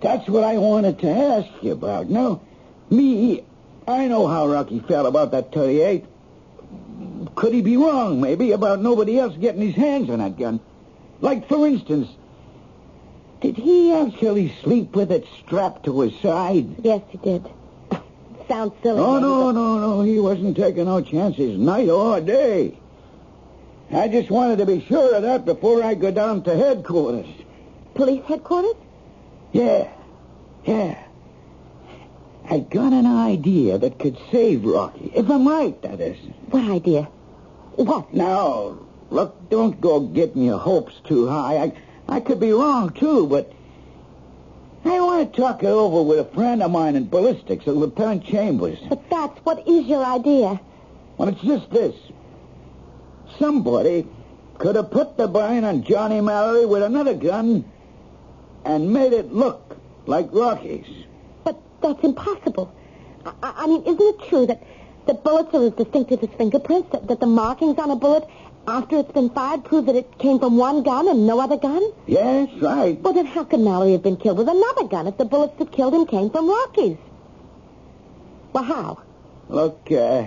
that's 0.00 0.28
what 0.28 0.44
I 0.44 0.58
wanted 0.58 1.00
to 1.00 1.10
ask 1.10 1.48
you 1.62 1.72
about. 1.72 2.08
Now, 2.08 2.42
me, 2.90 3.42
I 3.88 4.06
know 4.06 4.28
how 4.28 4.46
Rocky 4.46 4.78
felt 4.80 5.06
about 5.06 5.32
that 5.32 5.52
38. 5.52 6.04
Could 7.34 7.52
he 7.52 7.60
be 7.60 7.76
wrong, 7.76 8.20
maybe, 8.20 8.52
about 8.52 8.80
nobody 8.80 9.18
else 9.18 9.36
getting 9.36 9.62
his 9.62 9.74
hands 9.74 10.08
on 10.10 10.20
that 10.20 10.38
gun? 10.38 10.60
Like, 11.20 11.48
for 11.48 11.66
instance, 11.66 12.08
Did 13.40 13.56
he 13.56 13.92
actually 13.92 14.54
sleep 14.62 14.96
with 14.96 15.12
it 15.12 15.26
strapped 15.38 15.84
to 15.84 16.00
his 16.00 16.18
side? 16.20 16.66
Yes, 16.82 17.02
he 17.10 17.18
did. 17.18 17.46
Sounds 18.48 18.72
silly. 18.82 19.00
Oh, 19.00 19.20
doesn't 19.20 19.22
no, 19.22 19.50
no, 19.50 19.78
no. 19.78 20.02
He 20.02 20.18
wasn't 20.20 20.56
taking 20.56 20.84
no 20.84 21.00
chances 21.00 21.58
night 21.58 21.88
or 21.88 22.20
day. 22.20 22.78
I 23.90 24.08
just 24.08 24.30
wanted 24.30 24.58
to 24.58 24.66
be 24.66 24.84
sure 24.84 25.14
of 25.14 25.22
that 25.22 25.44
before 25.44 25.82
I 25.82 25.94
go 25.94 26.10
down 26.10 26.42
to 26.44 26.56
headquarters. 26.56 27.26
Police 27.94 28.24
headquarters? 28.26 28.74
Yeah, 29.52 29.88
yeah. 30.64 31.02
I 32.48 32.60
got 32.60 32.92
an 32.92 33.06
idea 33.06 33.78
that 33.78 33.98
could 33.98 34.16
save 34.30 34.64
Rocky. 34.64 35.10
If 35.14 35.30
I'm 35.30 35.46
right, 35.48 35.80
that 35.82 36.00
is. 36.00 36.18
What 36.50 36.70
idea? 36.70 37.04
What? 37.74 38.12
Now, 38.14 38.78
look, 39.10 39.50
don't 39.50 39.80
go 39.80 40.00
getting 40.00 40.42
your 40.42 40.58
hopes 40.58 40.94
too 41.04 41.26
high. 41.26 41.56
I, 41.58 41.72
I 42.08 42.20
could 42.20 42.38
be 42.38 42.52
wrong, 42.52 42.90
too, 42.90 43.26
but 43.26 43.52
I 44.88 45.00
want 45.00 45.32
to 45.32 45.40
talk 45.40 45.62
it 45.62 45.66
over 45.66 46.02
with 46.02 46.18
a 46.20 46.24
friend 46.34 46.62
of 46.62 46.70
mine 46.70 46.96
in 46.96 47.08
ballistics, 47.08 47.66
a 47.66 47.72
Lieutenant 47.72 48.24
Chambers. 48.24 48.78
But 48.88 49.08
that's 49.10 49.38
what 49.44 49.66
is 49.66 49.86
your 49.86 50.04
idea? 50.04 50.60
Well, 51.18 51.28
it's 51.28 51.40
just 51.40 51.70
this. 51.70 51.94
Somebody 53.38 54.06
could 54.58 54.76
have 54.76 54.90
put 54.90 55.16
the 55.16 55.26
burn 55.26 55.64
on 55.64 55.82
Johnny 55.82 56.20
Mallory 56.20 56.66
with 56.66 56.82
another 56.82 57.14
gun 57.14 57.64
and 58.64 58.92
made 58.92 59.12
it 59.12 59.32
look 59.32 59.76
like 60.06 60.28
Rocky's. 60.32 60.86
But 61.44 61.60
that's 61.82 62.02
impossible. 62.04 62.72
I, 63.24 63.32
I 63.42 63.52
I 63.58 63.66
mean, 63.66 63.82
isn't 63.82 64.00
it 64.00 64.28
true 64.28 64.46
that, 64.46 64.62
the 65.06 65.14
bullets 65.14 65.54
are 65.54 65.64
as 65.64 65.72
distinctive 65.72 66.22
as 66.22 66.30
fingerprints? 66.36 66.90
That, 66.92 67.06
that 67.08 67.20
the 67.20 67.26
markings 67.26 67.78
on 67.78 67.90
a 67.90 67.96
bullet 67.96 68.28
after 68.66 68.98
it's 68.98 69.12
been 69.12 69.30
fired 69.30 69.64
prove 69.64 69.86
that 69.86 69.96
it 69.96 70.18
came 70.18 70.38
from 70.38 70.56
one 70.56 70.82
gun 70.82 71.08
and 71.08 71.26
no 71.26 71.40
other 71.40 71.56
gun? 71.56 71.82
Yes, 72.06 72.48
right. 72.60 73.00
Well, 73.00 73.12
then 73.12 73.26
how 73.26 73.44
could 73.44 73.60
Mallory 73.60 73.92
have 73.92 74.02
been 74.02 74.16
killed 74.16 74.38
with 74.38 74.48
another 74.48 74.84
gun 74.84 75.06
if 75.06 75.16
the 75.16 75.24
bullets 75.24 75.58
that 75.58 75.72
killed 75.72 75.94
him 75.94 76.06
came 76.06 76.30
from 76.30 76.48
Rocky's? 76.48 76.96
Well, 78.52 78.64
how? 78.64 79.02
Look, 79.48 79.90
uh, 79.92 80.26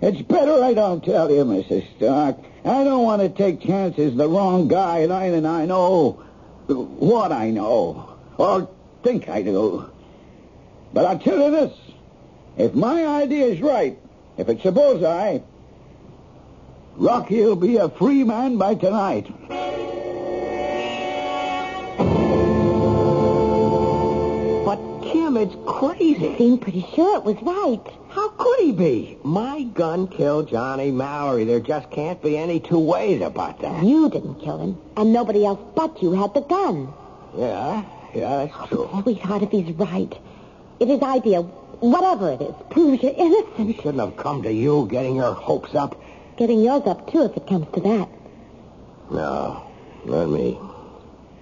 it's 0.00 0.22
better 0.22 0.62
I 0.62 0.74
don't 0.74 1.02
tell 1.02 1.30
you, 1.30 1.44
Mrs. 1.44 1.86
Stark. 1.96 2.36
I 2.64 2.84
don't 2.84 3.04
want 3.04 3.22
to 3.22 3.28
take 3.28 3.60
chances 3.60 4.16
the 4.16 4.28
wrong 4.28 4.68
guy 4.68 4.98
and 5.00 5.12
I 5.12 5.26
and 5.26 5.46
I 5.46 5.66
know 5.66 6.22
what 6.66 7.32
I 7.32 7.50
know 7.50 8.16
or 8.38 8.68
think 9.02 9.28
I 9.28 9.42
do. 9.42 9.90
But 10.92 11.06
I'll 11.06 11.18
tell 11.18 11.38
you 11.38 11.50
this. 11.50 11.72
If 12.56 12.74
my 12.74 13.06
idea 13.06 13.46
is 13.46 13.60
right, 13.60 13.98
if 14.38 14.48
it's 14.48 14.64
a 14.64 14.72
bullseye, 14.72 15.40
Rocky'll 16.96 17.56
be 17.56 17.76
a 17.76 17.88
free 17.88 18.22
man 18.22 18.56
by 18.56 18.76
tonight. 18.76 19.26
But, 24.64 24.78
Kim, 25.02 25.36
it's 25.36 25.56
crazy. 25.66 26.36
Seemed 26.38 26.62
pretty 26.62 26.86
sure 26.94 27.16
it 27.16 27.24
was 27.24 27.36
right. 27.42 27.82
How 28.10 28.28
could 28.28 28.60
he 28.60 28.70
be? 28.70 29.18
My 29.24 29.64
gun 29.64 30.06
killed 30.06 30.48
Johnny 30.48 30.92
Mallory. 30.92 31.44
There 31.44 31.58
just 31.58 31.90
can't 31.90 32.22
be 32.22 32.36
any 32.38 32.60
two 32.60 32.78
ways 32.78 33.20
about 33.22 33.60
that. 33.62 33.82
You 33.82 34.08
didn't 34.08 34.36
kill 34.36 34.58
him, 34.58 34.78
and 34.96 35.12
nobody 35.12 35.44
else 35.44 35.58
but 35.74 36.00
you 36.00 36.12
had 36.12 36.32
the 36.32 36.42
gun. 36.42 36.92
Yeah, 37.36 37.84
yeah, 38.14 38.46
that's 38.46 38.52
oh, 38.56 38.66
true. 38.68 39.02
Sweetheart, 39.02 39.42
if 39.42 39.50
he's 39.50 39.74
right, 39.74 40.16
if 40.78 40.88
his 40.88 41.02
idea, 41.02 41.42
whatever 41.42 42.30
it 42.30 42.40
is, 42.40 42.54
proves 42.70 43.02
you're 43.02 43.14
innocent, 43.16 43.66
He 43.68 43.74
shouldn't 43.74 43.98
have 43.98 44.16
come 44.16 44.44
to 44.44 44.52
you 44.52 44.86
getting 44.88 45.16
your 45.16 45.34
hopes 45.34 45.74
up. 45.74 46.00
Getting 46.36 46.60
yours 46.60 46.82
up 46.86 47.10
too 47.10 47.22
if 47.22 47.36
it 47.36 47.46
comes 47.46 47.66
to 47.74 47.80
that. 47.80 48.08
No, 49.10 49.70
not 50.04 50.26
me. 50.26 50.58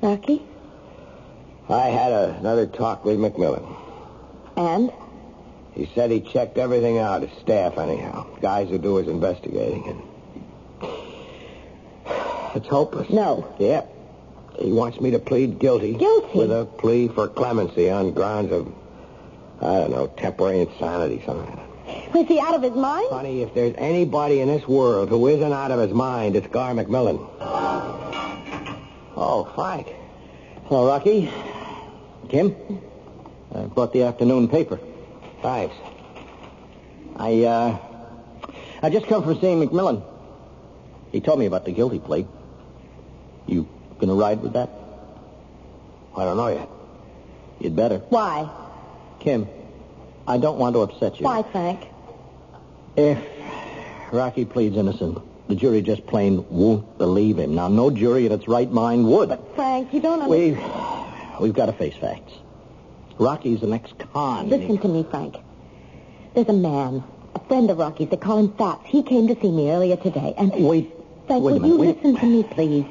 Rocky? 0.00 0.42
I 1.68 1.88
had 1.88 2.12
another 2.12 2.66
talk 2.66 3.04
with 3.04 3.18
McMillan. 3.18 3.76
And? 4.56 4.92
He 5.74 5.90
said 5.94 6.10
he 6.10 6.20
checked 6.20 6.58
everything 6.58 6.98
out, 6.98 7.22
his 7.22 7.30
staff 7.40 7.78
anyhow. 7.78 8.26
Guys 8.40 8.68
who 8.68 8.78
do 8.78 8.96
his 8.96 9.08
investigating. 9.08 10.02
And 10.82 10.90
it's 12.56 12.68
hopeless. 12.68 13.08
No. 13.10 13.54
Yep. 13.58 13.90
He 14.58 14.72
wants 14.72 15.00
me 15.00 15.12
to 15.12 15.18
plead 15.18 15.58
guilty. 15.58 15.94
Guilty? 15.94 16.38
With 16.38 16.50
a 16.50 16.66
plea 16.66 17.08
for 17.08 17.28
clemency 17.28 17.88
on 17.88 18.12
grounds 18.12 18.52
of, 18.52 18.72
I 19.60 19.78
don't 19.78 19.90
know, 19.90 20.08
temporary 20.08 20.60
insanity, 20.60 21.22
something 21.24 21.46
like 21.46 21.56
that. 21.56 21.71
Was 22.14 22.26
he 22.26 22.38
out 22.38 22.54
of 22.54 22.62
his 22.62 22.74
mind? 22.74 23.08
Honey, 23.10 23.42
if 23.42 23.54
there's 23.54 23.74
anybody 23.78 24.40
in 24.40 24.48
this 24.48 24.66
world 24.68 25.08
who 25.08 25.26
isn't 25.28 25.52
out 25.52 25.70
of 25.70 25.80
his 25.80 25.92
mind, 25.92 26.36
it's 26.36 26.46
Gar 26.48 26.74
McMillan. 26.74 27.18
Oh, 29.16 29.50
Frank. 29.54 29.88
Hello, 30.64 30.86
Rocky. 30.86 31.30
Kim? 32.28 32.54
I 33.54 33.62
brought 33.62 33.92
the 33.92 34.04
afternoon 34.04 34.48
paper. 34.48 34.78
Thanks. 35.42 35.74
I, 37.16 37.44
uh, 37.44 37.78
I 38.82 38.90
just 38.90 39.06
come 39.06 39.22
from 39.22 39.40
seeing 39.40 39.60
McMillan. 39.66 40.02
He 41.12 41.20
told 41.20 41.38
me 41.38 41.46
about 41.46 41.64
the 41.64 41.72
guilty 41.72 41.98
plea. 41.98 42.26
You 43.46 43.68
gonna 43.98 44.14
ride 44.14 44.42
with 44.42 44.54
that? 44.54 44.70
I 46.16 46.24
don't 46.24 46.36
know 46.36 46.48
yet. 46.48 46.68
You'd 47.60 47.76
better. 47.76 47.98
Why? 47.98 48.50
Kim, 49.20 49.46
I 50.26 50.38
don't 50.38 50.58
want 50.58 50.74
to 50.74 50.80
upset 50.80 51.18
you. 51.18 51.24
Why, 51.24 51.42
Frank? 51.42 51.88
If 52.96 53.18
Rocky 54.12 54.44
pleads 54.44 54.76
innocent, 54.76 55.18
the 55.48 55.56
jury 55.56 55.82
just 55.82 56.06
plain 56.06 56.44
won't 56.48 56.98
believe 56.98 57.38
him. 57.38 57.54
Now, 57.54 57.68
no 57.68 57.90
jury 57.90 58.26
in 58.26 58.32
its 58.32 58.46
right 58.46 58.70
mind 58.70 59.06
would. 59.08 59.28
But, 59.30 59.54
Frank, 59.54 59.92
you 59.92 60.00
don't 60.00 60.22
understand. 60.22 60.56
We've, 60.56 61.40
we've 61.40 61.54
got 61.54 61.66
to 61.66 61.72
face 61.72 61.94
facts. 61.96 62.32
Rocky's 63.18 63.62
an 63.62 63.72
ex-con. 63.72 64.48
Listen 64.48 64.78
to 64.78 64.88
me, 64.88 65.06
Frank. 65.10 65.36
There's 66.34 66.48
a 66.48 66.52
man, 66.52 67.04
a 67.34 67.40
friend 67.40 67.70
of 67.70 67.78
Rocky's. 67.78 68.08
They 68.08 68.16
call 68.16 68.38
him 68.38 68.52
Fats. 68.54 68.82
He 68.86 69.02
came 69.02 69.28
to 69.28 69.40
see 69.40 69.50
me 69.50 69.70
earlier 69.70 69.96
today, 69.96 70.34
and... 70.38 70.52
Wait, 70.52 70.92
Frank, 71.26 71.44
wait 71.44 71.50
a 71.50 71.54
will 71.54 71.60
minute. 71.60 71.66
you 71.66 71.78
wait. 71.78 71.96
listen 71.96 72.16
to 72.16 72.26
me, 72.26 72.42
please? 72.44 72.86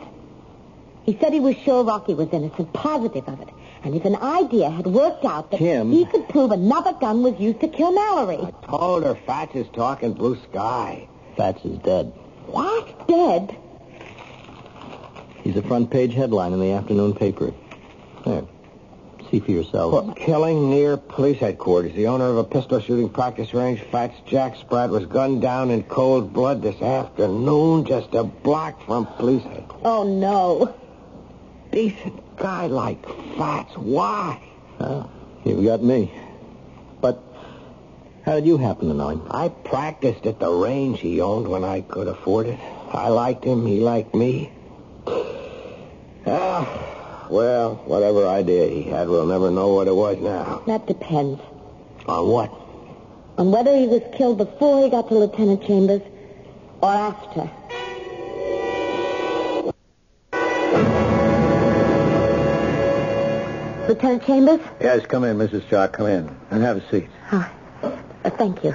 He 1.03 1.17
said 1.19 1.33
he 1.33 1.39
was 1.39 1.55
sure 1.57 1.83
Rocky 1.83 2.13
was 2.13 2.29
innocent, 2.31 2.71
positive 2.73 3.27
of 3.27 3.41
it. 3.41 3.49
And 3.83 3.95
if 3.95 4.05
an 4.05 4.15
idea 4.15 4.69
had 4.69 4.85
worked 4.85 5.25
out 5.25 5.49
that 5.51 5.57
Kim. 5.57 5.91
he 5.91 6.05
could 6.05 6.29
prove 6.29 6.51
another 6.51 6.93
gun 6.93 7.23
was 7.23 7.39
used 7.39 7.61
to 7.61 7.67
kill 7.67 7.91
Mallory. 7.91 8.37
I 8.37 8.51
Told 8.67 9.03
her 9.03 9.15
Fats 9.15 9.55
is 9.55 9.67
talking 9.73 10.13
blue 10.13 10.37
sky. 10.49 11.07
Fats 11.35 11.65
is 11.65 11.79
dead. 11.79 12.13
What? 12.45 13.07
Dead? 13.07 13.57
He's 15.43 15.55
a 15.55 15.63
front 15.63 15.89
page 15.89 16.13
headline 16.13 16.53
in 16.53 16.59
the 16.59 16.71
afternoon 16.71 17.15
paper. 17.15 17.53
There. 18.25 18.43
See 19.31 19.39
for 19.39 19.51
yourself. 19.51 19.93
Well, 19.93 20.13
killing 20.13 20.69
near 20.69 20.97
police 20.97 21.39
headquarters. 21.39 21.93
The 21.93 22.07
owner 22.07 22.25
of 22.25 22.37
a 22.37 22.43
pistol 22.43 22.79
shooting 22.79 23.09
practice 23.09 23.53
range, 23.53 23.81
Fats 23.91 24.15
Jack 24.27 24.57
Spratt, 24.57 24.89
was 24.89 25.05
gunned 25.05 25.41
down 25.41 25.71
in 25.71 25.83
cold 25.83 26.33
blood 26.33 26.61
this 26.61 26.79
afternoon, 26.81 27.85
just 27.85 28.13
a 28.13 28.23
block 28.23 28.85
from 28.85 29.07
police 29.07 29.43
headquarters. 29.43 29.81
Oh, 29.85 30.03
no. 30.03 30.75
Decent 31.71 32.30
guy 32.41 32.65
like 32.67 33.05
Fats. 33.37 33.77
Why? 33.77 34.41
Oh, 34.79 35.09
you've 35.45 35.63
got 35.63 35.83
me. 35.83 36.11
But 36.99 37.21
how 38.25 38.35
did 38.35 38.45
you 38.47 38.57
happen 38.57 38.87
to 38.87 38.93
know 38.95 39.09
him? 39.09 39.21
I 39.29 39.49
practiced 39.49 40.25
at 40.25 40.39
the 40.39 40.51
range 40.51 40.99
he 40.99 41.21
owned 41.21 41.47
when 41.47 41.63
I 41.63 41.81
could 41.81 42.07
afford 42.07 42.47
it. 42.47 42.59
I 42.91 43.09
liked 43.09 43.43
him. 43.43 43.65
He 43.65 43.79
liked 43.79 44.13
me. 44.15 44.51
Ah, 46.25 47.27
well, 47.29 47.75
whatever 47.85 48.27
idea 48.27 48.67
he 48.67 48.83
had, 48.83 49.07
we'll 49.07 49.25
never 49.25 49.49
know 49.51 49.73
what 49.73 49.87
it 49.87 49.95
was 49.95 50.17
now. 50.19 50.61
That 50.67 50.85
depends 50.87 51.39
On 52.07 52.27
what? 52.27 52.51
on 53.37 53.51
whether 53.51 53.75
he 53.75 53.87
was 53.87 54.01
killed 54.15 54.37
before 54.37 54.83
he 54.83 54.89
got 54.89 55.07
to 55.07 55.15
Lieutenant 55.15 55.63
Chambers 55.65 56.01
or 56.81 56.89
after. 56.89 57.49
Lieutenant 63.91 64.23
Chambers? 64.25 64.61
Yes, 64.79 65.05
come 65.05 65.25
in, 65.25 65.37
Mrs. 65.37 65.67
Stark. 65.67 65.91
Come 65.91 66.07
in 66.07 66.33
and 66.49 66.63
have 66.63 66.77
a 66.77 66.89
seat. 66.89 67.09
Oh, 67.33 67.51
uh, 67.83 68.29
thank 68.29 68.63
you. 68.63 68.73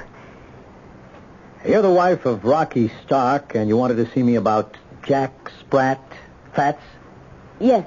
You're 1.66 1.80
the 1.80 1.90
wife 1.90 2.26
of 2.26 2.44
Rocky 2.44 2.92
Stark, 3.06 3.54
and 3.54 3.66
you 3.66 3.78
wanted 3.78 3.94
to 3.96 4.12
see 4.12 4.22
me 4.22 4.34
about 4.34 4.76
Jack 5.04 5.32
Spratt, 5.60 6.00
Fats? 6.54 6.82
Yes. 7.58 7.86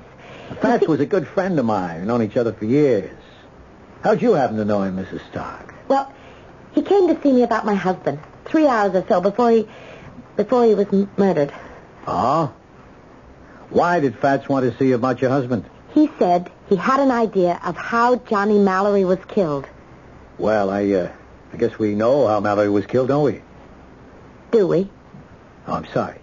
Fats 0.60 0.88
was 0.88 1.00
a 1.02 1.06
good 1.06 1.28
friend 1.28 1.60
of 1.60 1.66
mine. 1.66 2.00
We've 2.00 2.08
known 2.08 2.24
each 2.24 2.36
other 2.36 2.52
for 2.52 2.66
years. 2.66 3.16
How'd 4.04 4.24
you 4.24 4.34
happen 4.34 4.58
to 4.58 4.66
know 4.66 4.82
him, 4.82 4.98
Mrs. 4.98 5.22
Stark? 5.30 5.76
Well, 5.88 6.12
he 6.72 6.82
came 6.82 7.08
to 7.10 7.22
see 7.22 7.32
me 7.32 7.44
about 7.44 7.64
my 7.64 7.76
husband 7.76 8.18
three 8.46 8.66
hours 8.66 8.96
or 8.96 9.06
so 9.08 9.22
before 9.22 9.52
he 9.52 9.68
before 10.36 10.66
he 10.66 10.74
was 10.74 10.88
m- 10.92 11.08
murdered. 11.16 11.54
Oh? 12.08 12.52
Why 13.70 14.00
did 14.00 14.18
Fats 14.18 14.50
want 14.50 14.66
to 14.72 14.76
see 14.80 14.88
you 14.88 14.96
about 14.96 15.22
your 15.22 15.30
husband? 15.30 15.66
He 15.94 16.10
said 16.18 16.52
he 16.70 16.76
had 16.76 17.00
an 17.00 17.10
idea 17.10 17.60
of 17.64 17.76
how 17.76 18.16
Johnny 18.16 18.60
Mallory 18.60 19.04
was 19.04 19.18
killed. 19.28 19.68
Well, 20.38 20.70
I, 20.70 20.90
uh, 20.92 21.12
I 21.52 21.58
guess 21.58 21.78
we 21.80 21.96
know 21.96 22.28
how 22.28 22.40
Mallory 22.40 22.70
was 22.70 22.86
killed, 22.86 23.08
don't 23.08 23.24
we? 23.24 23.42
Do 24.52 24.68
we? 24.68 24.90
Oh, 25.68 25.74
I'm 25.74 25.88
sorry. 25.88 26.18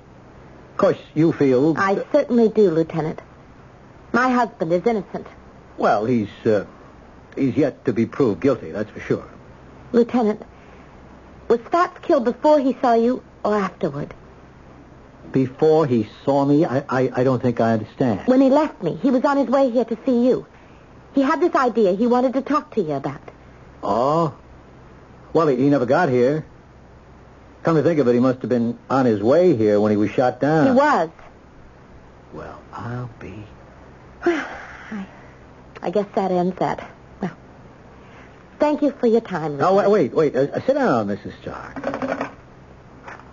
Of 0.73 0.77
course, 0.77 0.99
you 1.15 1.33
feel... 1.33 1.75
I 1.77 2.05
certainly 2.13 2.49
do, 2.49 2.71
Lieutenant. 2.71 3.21
My 4.13 4.31
husband 4.31 4.73
is 4.73 4.87
innocent. 4.87 5.27
Well, 5.79 6.05
he's, 6.05 6.29
uh, 6.45 6.65
he's 7.37 7.57
yet 7.57 7.85
to 7.85 7.93
be 7.93 8.07
proved 8.07 8.41
guilty, 8.41 8.71
that's 8.71 8.91
for 8.91 9.01
sure. 9.01 9.29
Lieutenant, 9.93 10.43
was 11.49 11.61
Fats 11.73 11.99
killed 12.03 12.25
before 12.25 12.61
he 12.61 12.77
saw 12.81 12.95
you 12.95 13.23
or 13.45 13.57
afterward? 13.57 14.15
Before 15.33 15.87
he 15.87 16.09
saw 16.25 16.45
me, 16.45 16.65
I, 16.65 16.79
I, 16.89 17.11
I 17.17 17.25
don't 17.25 17.43
think 17.43 17.61
I 17.61 17.73
understand. 17.73 18.27
When 18.27 18.41
he 18.41 18.49
left 18.49 18.83
me, 18.83 18.97
he 19.03 19.11
was 19.11 19.25
on 19.25 19.37
his 19.37 19.49
way 19.49 19.71
here 19.71 19.85
to 19.85 19.99
see 20.07 20.27
you. 20.27 20.47
He 21.15 21.23
had 21.23 21.41
this 21.41 21.55
idea 21.55 21.95
he 21.95 22.07
wanted 22.07 22.35
to 22.35 22.43
talk 22.43 22.75
to 22.75 22.83
you 22.83 22.93
about. 22.93 23.21
Oh? 23.83 24.35
Well, 25.33 25.49
he, 25.49 25.57
he 25.57 25.69
never 25.69 25.87
got 25.87 26.09
here. 26.09 26.47
Come 27.63 27.77
to 27.77 27.83
think 27.83 27.99
of 27.99 28.09
it, 28.09 28.15
he 28.15 28.21
must 28.21 28.41
have 28.43 28.49
been 28.49 28.79
on 28.89 29.07
his 29.07 29.23
way 29.23 29.57
here 29.57 29.81
when 29.81 29.91
he 29.91 29.97
was 29.97 30.11
shot 30.11 30.41
down. 30.41 30.67
He 30.67 30.73
was. 30.73 31.11
Well, 32.33 32.61
I'll 32.73 33.11
be... 33.19 33.45
I 34.25 35.07
I 35.83 35.91
guess 35.91 36.07
that 36.15 36.31
ends 36.31 36.57
that. 36.59 36.89
Well, 37.21 37.37
thank 38.59 38.83
you 38.83 38.93
for 38.93 39.07
your 39.07 39.21
time. 39.21 39.53
Lieutenant. 39.53 39.91
wait, 39.91 40.13
wait. 40.13 40.35
wait. 40.35 40.51
Uh, 40.51 40.61
sit 40.67 40.75
down, 40.75 41.09
Mrs. 41.09 41.33
Stark. 41.43 41.83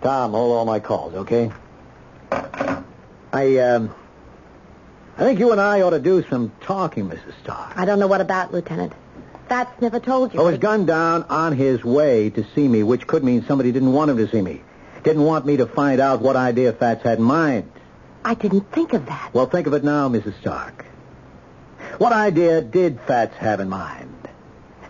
Tom, 0.02 0.32
hold 0.32 0.52
all 0.52 0.66
my 0.66 0.80
calls, 0.80 1.14
okay? 1.14 1.52
I, 3.34 3.58
um... 3.58 3.94
I 5.18 5.24
think 5.24 5.40
you 5.40 5.52
and 5.52 5.60
I 5.60 5.82
ought 5.82 5.92
to 5.92 6.00
do 6.00 6.24
some 6.30 6.52
talking, 6.62 7.10
Mrs. 7.10 7.34
Stark. 7.44 7.78
I 7.78 7.86
don't 7.86 8.00
know 8.00 8.08
what 8.08 8.22
about, 8.22 8.54
Lieutenant. 8.54 8.94
Fats 9.50 9.82
never 9.82 10.00
told 10.00 10.34
you. 10.34 10.40
I 10.40 10.44
was 10.44 10.58
gunned 10.58 10.88
down 10.88 11.24
on 11.24 11.56
his 11.56 11.84
way 11.84 12.30
to 12.32 12.46
see 12.56 12.68
me, 12.68 12.84
which 12.84 13.06
could 13.06 13.24
mean 13.24 13.46
somebody 13.46 13.72
didn't 13.72 13.94
want 13.94 14.12
him 14.12 14.18
to 14.18 14.30
see 14.30 14.42
me. 14.42 14.62
Didn't 15.04 15.24
want 15.24 15.46
me 15.46 15.58
to 15.58 15.68
find 15.68 16.00
out 16.00 16.22
what 16.22 16.36
idea 16.36 16.74
Fats 16.74 17.04
had 17.04 17.18
in 17.18 17.26
mind. 17.26 17.70
I 18.24 18.36
didn't 18.36 18.72
think 18.72 18.94
of 18.94 19.06
that. 19.08 19.32
Well, 19.34 19.48
think 19.48 19.68
of 19.68 19.74
it 19.74 19.84
now, 19.84 20.08
Mrs. 20.10 20.40
Stark. 20.40 20.86
What 21.98 22.14
idea 22.14 22.62
did 22.62 23.00
Fats 23.02 23.36
have 23.38 23.60
in 23.60 23.70
mind? 23.70 24.30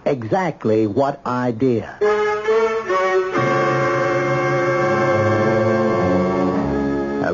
Exactly 0.06 0.86
what 0.86 1.26
idea? 1.26 1.98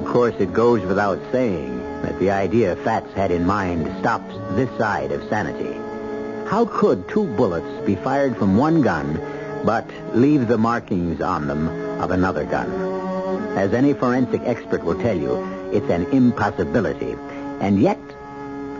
course, 0.10 0.36
it 0.40 0.52
goes 0.54 0.82
without 0.86 1.20
saying 1.32 1.78
that 2.02 2.18
the 2.20 2.32
idea 2.32 2.76
Fats 2.78 3.14
had 3.14 3.30
in 3.30 3.46
mind 3.46 3.86
stops 4.00 4.34
this 4.56 4.70
side 4.78 5.12
of 5.12 5.28
sanity. 5.30 5.74
How 6.50 6.66
could 6.66 7.08
two 7.08 7.26
bullets 7.36 7.86
be 7.86 7.96
fired 7.96 8.36
from 8.36 8.58
one 8.58 8.82
gun 8.82 9.22
but 9.64 9.88
leave 10.16 10.48
the 10.48 10.58
markings 10.58 11.22
on 11.22 11.46
them 11.46 11.68
of 12.02 12.10
another 12.10 12.44
gun? 12.44 12.72
As 13.56 13.74
any 13.74 13.94
forensic 13.94 14.42
expert 14.46 14.84
will 14.84 15.00
tell 15.00 15.16
you, 15.16 15.38
it's 15.72 15.90
an 15.92 16.06
impossibility. 16.08 17.16
And 17.60 17.80
yet, 17.80 18.00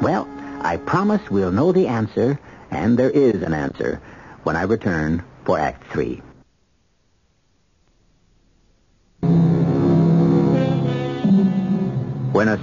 well, 0.02 0.28
I 0.62 0.78
promise 0.78 1.30
we'll 1.30 1.52
know 1.52 1.72
the 1.72 1.88
answer, 1.88 2.40
and 2.72 2.98
there 2.98 3.12
is 3.12 3.44
an 3.44 3.54
answer, 3.54 4.02
when 4.44 4.56
I 4.56 4.64
return 4.64 5.24
for 5.46 5.60
Act 5.60 5.92
3. 5.92 6.24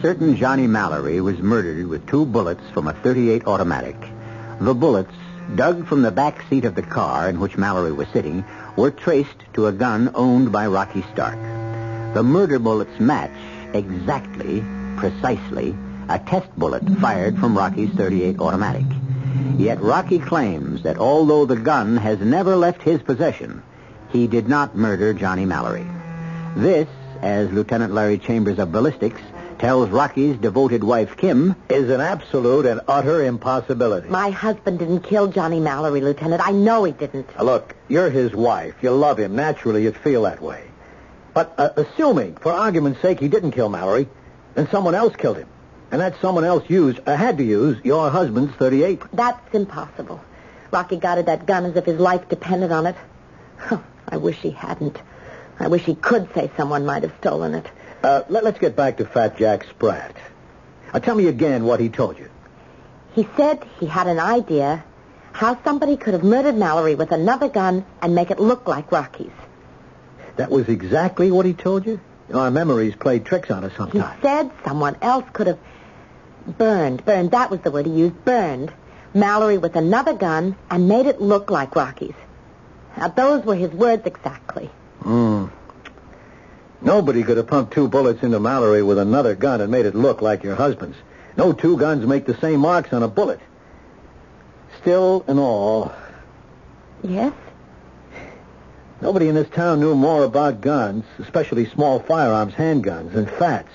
Certain 0.03 0.37
Johnny 0.37 0.67
Mallory 0.67 1.21
was 1.21 1.39
murdered 1.39 1.87
with 1.87 2.07
two 2.07 2.27
bullets 2.27 2.63
from 2.73 2.89
a 2.89 2.93
38 2.93 3.47
automatic, 3.47 3.97
the 4.61 4.75
bullets, 4.75 5.15
dug 5.55 5.87
from 5.87 6.03
the 6.03 6.11
back 6.11 6.43
seat 6.49 6.65
of 6.65 6.75
the 6.75 6.83
car 6.83 7.29
in 7.29 7.41
which 7.41 7.57
Mallory 7.57 7.93
was 7.93 8.09
sitting, 8.13 8.45
were 8.77 8.91
traced 8.91 9.45
to 9.55 9.67
a 9.67 9.73
gun 9.73 10.11
owned 10.15 10.53
by 10.53 10.67
Rocky 10.67 11.05
Stark. 11.13 11.39
The 12.15 12.23
murder 12.23 12.59
bullets 12.59 12.99
match 12.99 13.31
exactly, 13.73 14.65
precisely, 14.97 15.77
a 16.09 16.19
test 16.19 16.49
bullet 16.57 16.89
fired 17.01 17.39
from 17.39 17.57
Rocky's 17.57 17.95
38 17.95 18.39
automatic. 18.41 18.87
Yet 19.57 19.81
Rocky 19.81 20.19
claims 20.19 20.83
that 20.83 20.99
although 20.99 21.47
the 21.47 21.57
gun 21.57 21.97
has 21.97 22.19
never 22.21 22.57
left 22.57 22.83
his 22.83 23.03
possession, 23.03 23.63
he 24.11 24.27
did 24.27 24.49
not 24.49 24.77
murder 24.77 25.13
Johnny 25.13 25.45
Mallory. 25.45 25.87
This, 26.57 26.89
as 27.23 27.51
Lieutenant 27.51 27.93
Larry 27.93 28.19
Chambers 28.19 28.59
of 28.59 28.73
Ballistics 28.73 29.21
tells 29.59 29.91
Rocky's 29.91 30.37
devoted 30.37 30.85
wife 30.85 31.17
Kim, 31.17 31.57
is 31.69 31.91
an 31.91 32.01
absolute 32.01 32.67
and 32.67 32.81
utter 32.89 33.23
impossibility. 33.25 34.09
My 34.09 34.31
husband 34.31 34.79
didn't 34.79 35.01
kill 35.01 35.29
Johnny 35.29 35.61
Mallory, 35.61 36.01
Lieutenant. 36.01 36.47
I 36.47 36.53
know 36.53 36.85
he 36.85 36.93
didn't. 36.93 37.35
Now, 37.37 37.45
Look, 37.45 37.75
you're 37.89 38.11
his 38.11 38.35
wife. 38.35 38.75
You 38.83 38.91
love 38.91 39.19
him. 39.19 39.37
Naturally, 39.37 39.83
you'd 39.85 39.97
feel 39.97 40.23
that 40.23 40.41
way. 40.41 40.65
But 41.35 41.55
uh, 41.59 41.71
assuming, 41.77 42.37
for 42.37 42.53
argument's 42.53 43.01
sake, 43.03 43.21
he 43.21 43.29
didn't 43.29 43.53
kill 43.53 43.69
Mallory, 43.69 44.09
then 44.55 44.69
someone 44.71 44.95
else 44.95 45.15
killed 45.17 45.37
him. 45.37 45.49
And 45.91 46.01
that 46.01 46.21
someone 46.21 46.45
else 46.45 46.69
used, 46.69 47.01
uh, 47.07 47.17
had 47.17 47.39
to 47.39 47.45
use, 47.45 47.79
your 47.85 48.11
husband's 48.11 48.55
38. 48.57 49.03
That's 49.13 49.55
impossible. 49.55 50.21
Rocky 50.73 50.97
guarded 50.97 51.27
that 51.27 51.47
gun 51.47 51.65
as 51.65 51.77
if 51.77 51.85
his 51.85 52.01
life 52.01 52.29
depended 52.29 52.73
on 52.73 52.87
it. 52.87 52.97
I 54.09 54.17
wish 54.17 54.37
he 54.37 54.51
hadn't. 54.51 54.99
I 55.59 55.69
wish 55.69 55.83
he 55.83 55.95
could 55.95 56.33
say 56.35 56.51
someone 56.57 56.85
might 56.87 57.03
have 57.03 57.15
stolen 57.21 57.55
it. 57.55 57.67
Uh, 58.03 58.23
let, 58.29 58.45
us 58.45 58.59
get 58.59 58.77
back 58.77 58.99
to 58.99 59.05
Fat 59.05 59.37
Jack 59.37 59.65
Spratt. 59.65 60.17
Uh, 60.93 61.01
tell 61.01 61.15
me 61.15 61.27
again 61.27 61.65
what 61.65 61.81
he 61.81 61.89
told 61.89 62.19
you. 62.19 62.31
He 63.15 63.27
said 63.37 63.65
he 63.81 63.87
had 63.87 64.07
an 64.07 64.19
idea 64.19 64.85
how 65.33 65.63
somebody 65.65 65.97
could 65.97 66.15
have 66.15 66.23
murdered 66.25 66.57
Mallory 66.57 66.95
with 66.95 67.13
another 67.13 67.49
gun 67.49 67.85
and 68.01 68.15
make 68.15 68.31
it 68.31 68.39
look 68.39 68.67
like 68.67 68.93
Rocky's. 68.93 69.33
That 70.37 70.51
was 70.51 70.69
exactly 70.69 71.31
what 71.31 71.47
he 71.47 71.55
told 71.55 71.87
you? 71.87 72.01
Our 72.33 72.51
memories 72.51 72.95
played 72.95 73.25
tricks 73.25 73.51
on 73.51 73.65
us 73.65 73.73
sometimes. 73.77 74.17
He 74.17 74.23
said 74.23 74.51
someone 74.65 74.97
else 75.01 75.25
could 75.33 75.47
have 75.47 75.59
burned, 76.59 77.05
burned, 77.05 77.31
that 77.33 77.51
was 77.51 77.61
the 77.61 77.71
word 77.71 77.87
he 77.87 77.93
used, 77.93 78.25
burned 78.25 78.73
Mallory 79.15 79.59
with 79.59 79.77
another 79.77 80.15
gun 80.15 80.57
and 80.71 80.89
made 80.89 81.07
it 81.07 81.21
look 81.21 81.51
like 81.51 81.75
Rocky's. 81.75 82.15
Now, 82.97 83.09
those 83.09 83.45
were 83.45 83.55
his 83.55 83.71
words 83.71 84.03
exactly. 84.07 84.71
Hmm. 85.01 85.47
Nobody 86.81 87.23
could 87.23 87.37
have 87.37 87.47
pumped 87.47 87.73
two 87.73 87.89
bullets 87.89 88.23
into 88.23 88.39
Mallory 88.39 88.83
with 88.83 88.99
another 88.99 89.35
gun 89.35 89.61
and 89.61 89.71
made 89.71 89.87
it 89.87 89.95
look 89.95 90.21
like 90.23 90.45
your 90.45 90.55
husband's. 90.57 90.97
No 91.37 91.53
two 91.53 91.77
guns 91.77 92.07
make 92.07 92.27
the 92.27 92.37
same 92.39 92.61
marks 92.61 92.93
on 92.93 93.03
a 93.03 93.09
bullet. 93.09 93.41
Still 94.81 95.25
and 95.27 95.39
all, 95.39 95.93
Yes? 97.03 97.33
nobody 99.01 99.29
in 99.29 99.35
this 99.35 99.49
town 99.51 99.81
knew 99.81 99.95
more 99.95 100.25
about 100.25 100.61
guns, 100.61 101.05
especially 101.19 101.67
small 101.67 101.99
firearms, 102.01 102.55
handguns, 102.55 103.13
than 103.13 103.27
Fats. 103.27 103.73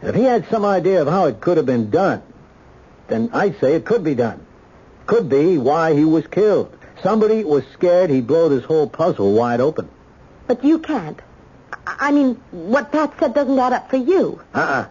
And 0.00 0.10
if 0.10 0.16
he 0.16 0.22
had 0.22 0.48
some 0.48 0.64
idea 0.64 1.02
of 1.02 1.08
how 1.08 1.26
it 1.26 1.40
could 1.40 1.56
have 1.56 1.66
been 1.66 1.90
done, 1.90 2.22
then 3.08 3.30
I'd 3.32 3.58
say 3.60 3.74
it 3.74 3.84
could 3.84 4.04
be 4.04 4.14
done. 4.14 4.44
Could 5.06 5.28
be 5.28 5.58
why 5.58 5.94
he 5.94 6.04
was 6.04 6.26
killed. 6.26 6.74
Somebody 7.02 7.44
was 7.44 7.64
scared 7.72 8.10
he'd 8.10 8.26
blow 8.26 8.48
this 8.48 8.64
whole 8.64 8.88
puzzle 8.88 9.32
wide 9.34 9.60
open. 9.60 9.88
But 10.46 10.64
you 10.64 10.78
can't. 10.78 11.20
I 11.86 11.96
I 12.08 12.10
mean, 12.12 12.40
what 12.50 12.92
Fats 12.92 13.18
said 13.18 13.34
doesn't 13.34 13.58
add 13.58 13.72
up 13.72 13.90
for 13.90 13.96
you. 13.96 14.40
Uh-uh. 14.54 14.86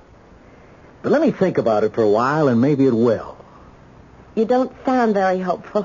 But 1.01 1.12
let 1.12 1.21
me 1.21 1.32
think 1.32 1.58
about 1.58 1.84
it 1.84 1.93
for 1.93 2.01
a 2.01 2.10
while, 2.10 2.47
and 2.47 2.62
maybe 2.62 2.86
it 2.86 2.93
will. 2.93 3.38
You 4.36 4.45
don't 4.45 4.71
sound 4.86 5.13
very 5.13 5.39
hopeful. 5.39 5.84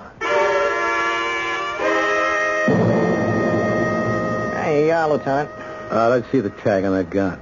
Hey, 4.54 4.90
uh, 4.90 5.08
Lieutenant. 5.08 5.50
Uh, 5.90 6.08
let's 6.08 6.30
see 6.30 6.40
the 6.40 6.50
tag 6.50 6.84
on 6.84 6.92
that 6.92 7.10
gun. 7.10 7.40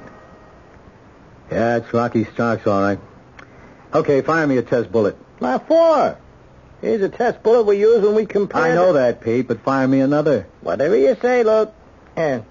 Yeah, 1.50 1.76
it's 1.76 1.92
Rocky 1.92 2.24
Starks, 2.34 2.66
all 2.66 2.80
right. 2.80 2.98
Okay, 3.94 4.20
fire 4.22 4.46
me 4.46 4.56
a 4.56 4.62
test 4.62 4.90
bullet. 4.90 5.16
What 5.38 5.66
for? 5.68 6.18
Here's 6.80 7.02
a 7.02 7.08
test 7.08 7.42
bullet 7.42 7.64
we 7.64 7.78
use 7.78 8.02
when 8.02 8.14
we 8.14 8.26
compare... 8.26 8.62
I 8.62 8.74
know 8.74 8.94
that, 8.94 9.20
Pete, 9.20 9.48
but 9.48 9.60
fire 9.60 9.86
me 9.86 10.00
another. 10.00 10.46
Whatever 10.60 10.96
you 10.96 11.16
say, 11.22 11.44
Luke. 11.44 11.72
Here, 12.16 12.44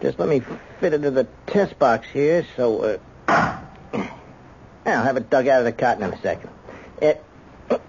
just 0.00 0.18
let 0.18 0.28
me 0.28 0.40
fit 0.80 0.92
it 0.92 0.94
into 0.94 1.10
the 1.10 1.26
test 1.46 1.78
box 1.78 2.06
here, 2.12 2.46
so, 2.56 3.00
uh... 3.28 3.60
I'll 4.86 5.02
have 5.02 5.16
it 5.16 5.30
dug 5.30 5.48
out 5.48 5.60
of 5.60 5.64
the 5.64 5.72
cotton 5.72 6.02
in 6.04 6.12
a 6.12 6.20
second. 6.20 6.50
It... 7.00 7.24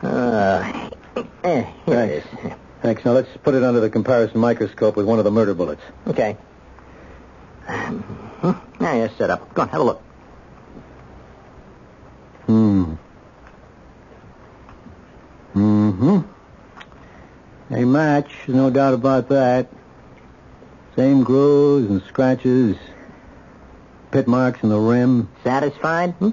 Uh, 0.00 0.90
eh, 1.42 1.64
here 1.86 2.00
it 2.00 2.10
is. 2.10 2.54
Thanks. 2.82 3.04
Now 3.04 3.10
let's 3.10 3.28
put 3.42 3.56
it 3.56 3.64
under 3.64 3.80
the 3.80 3.90
comparison 3.90 4.38
microscope 4.38 4.96
with 4.96 5.06
one 5.06 5.18
of 5.18 5.24
the 5.24 5.30
murder 5.32 5.54
bullets. 5.54 5.82
Okay. 6.06 6.36
Um, 7.66 8.68
now 8.80 8.94
you're 8.94 9.10
set 9.10 9.30
up. 9.30 9.52
Go 9.54 9.62
on, 9.62 9.68
have 9.70 9.80
a 9.80 9.84
look. 9.84 10.02
Hmm. 12.46 12.94
Mm-hmm. 15.54 16.18
They 17.70 17.84
match, 17.84 18.30
no 18.46 18.70
doubt 18.70 18.94
about 18.94 19.28
that. 19.30 19.68
Same 20.98 21.22
grooves 21.22 21.88
and 21.88 22.02
scratches, 22.08 22.76
pit 24.10 24.26
marks 24.26 24.64
in 24.64 24.68
the 24.68 24.80
rim. 24.80 25.28
Satisfied? 25.44 26.10
Hmm? 26.14 26.30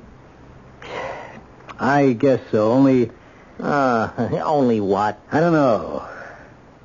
I 1.79 2.13
guess 2.13 2.39
so, 2.49 2.71
only, 2.71 3.11
Uh, 3.59 4.09
only 4.43 4.79
what? 4.79 5.19
I 5.31 5.39
don't 5.39 5.53
know. 5.53 6.03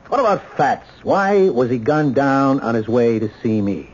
What 0.09 0.21
about 0.21 0.59
Fats? 0.59 0.87
Why 1.03 1.49
was 1.49 1.71
he 1.71 1.79
gunned 1.79 2.15
down 2.15 2.61
on 2.61 2.75
his 2.75 2.87
way 2.87 3.19
to 3.19 3.31
see 3.43 3.63
me? 3.63 3.89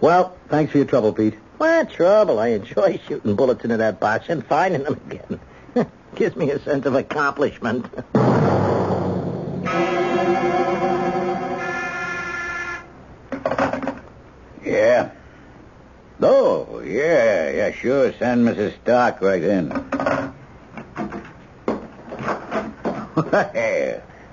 Well, 0.00 0.34
thanks 0.48 0.72
for 0.72 0.78
your 0.78 0.86
trouble, 0.86 1.12
Pete. 1.12 1.36
What 1.58 1.90
trouble? 1.90 2.38
I 2.38 2.48
enjoy 2.48 2.98
shooting 3.08 3.36
bullets 3.36 3.62
into 3.62 3.76
that 3.76 4.00
box 4.00 4.30
and 4.30 4.46
finding 4.46 4.84
them 4.84 4.98
again. 5.10 5.90
Gives 6.14 6.34
me 6.34 6.50
a 6.50 6.60
sense 6.60 6.86
of 6.86 6.94
accomplishment. 6.94 7.84
Yeah. 14.70 15.10
Oh, 16.22 16.80
yeah, 16.80 17.50
yeah, 17.50 17.72
sure. 17.72 18.12
Send 18.12 18.46
Mrs. 18.46 18.80
Stark 18.82 19.20
right 19.20 19.42
in. 19.42 19.70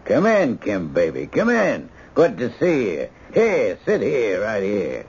Come 0.05 0.25
in, 0.27 0.59
Kim, 0.59 0.93
baby. 0.93 1.25
Come 1.25 1.49
in. 1.49 1.89
Good 2.13 2.37
to 2.37 2.53
see 2.59 2.91
you. 2.91 3.09
Here, 3.33 3.79
sit 3.83 4.01
here, 4.01 4.41
right 4.41 4.61
here. 4.61 5.05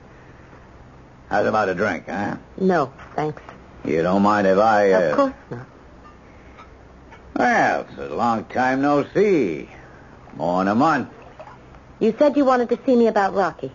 How's 1.29 1.45
about 1.45 1.69
a 1.69 1.75
drink, 1.75 2.07
huh? 2.07 2.37
No, 2.59 2.91
thanks. 3.15 3.43
You 3.85 4.01
don't 4.01 4.23
mind 4.23 4.47
if 4.47 4.57
I... 4.57 4.91
Uh... 4.91 4.99
Of 4.99 5.15
course 5.15 5.33
not. 5.51 5.67
Well, 7.35 7.85
it's 7.87 7.99
a 7.99 8.15
long 8.15 8.45
time 8.45 8.81
no 8.81 9.05
see. 9.13 9.69
More 10.35 10.63
than 10.63 10.69
a 10.69 10.75
month. 10.75 11.09
You 11.99 12.15
said 12.17 12.35
you 12.35 12.45
wanted 12.45 12.69
to 12.69 12.79
see 12.83 12.95
me 12.95 13.05
about 13.05 13.35
Rocky. 13.35 13.71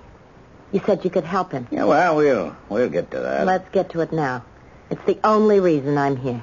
You 0.75 0.83
said 0.85 1.05
you 1.05 1.11
could 1.11 1.25
help 1.25 1.53
him. 1.53 1.69
Yeah, 1.71 1.85
well, 1.85 2.17
we'll 2.17 2.57
we'll 2.69 2.89
get 2.89 3.13
to 3.13 3.21
that. 3.21 3.47
Let's 3.47 3.69
get 3.71 3.91
to 3.91 4.01
it 4.01 4.13
now. 4.13 4.45
It's 4.91 5.05
the 5.07 5.21
only 5.23 5.61
reason 5.61 5.97
I'm 5.97 6.17
here. 6.17 6.43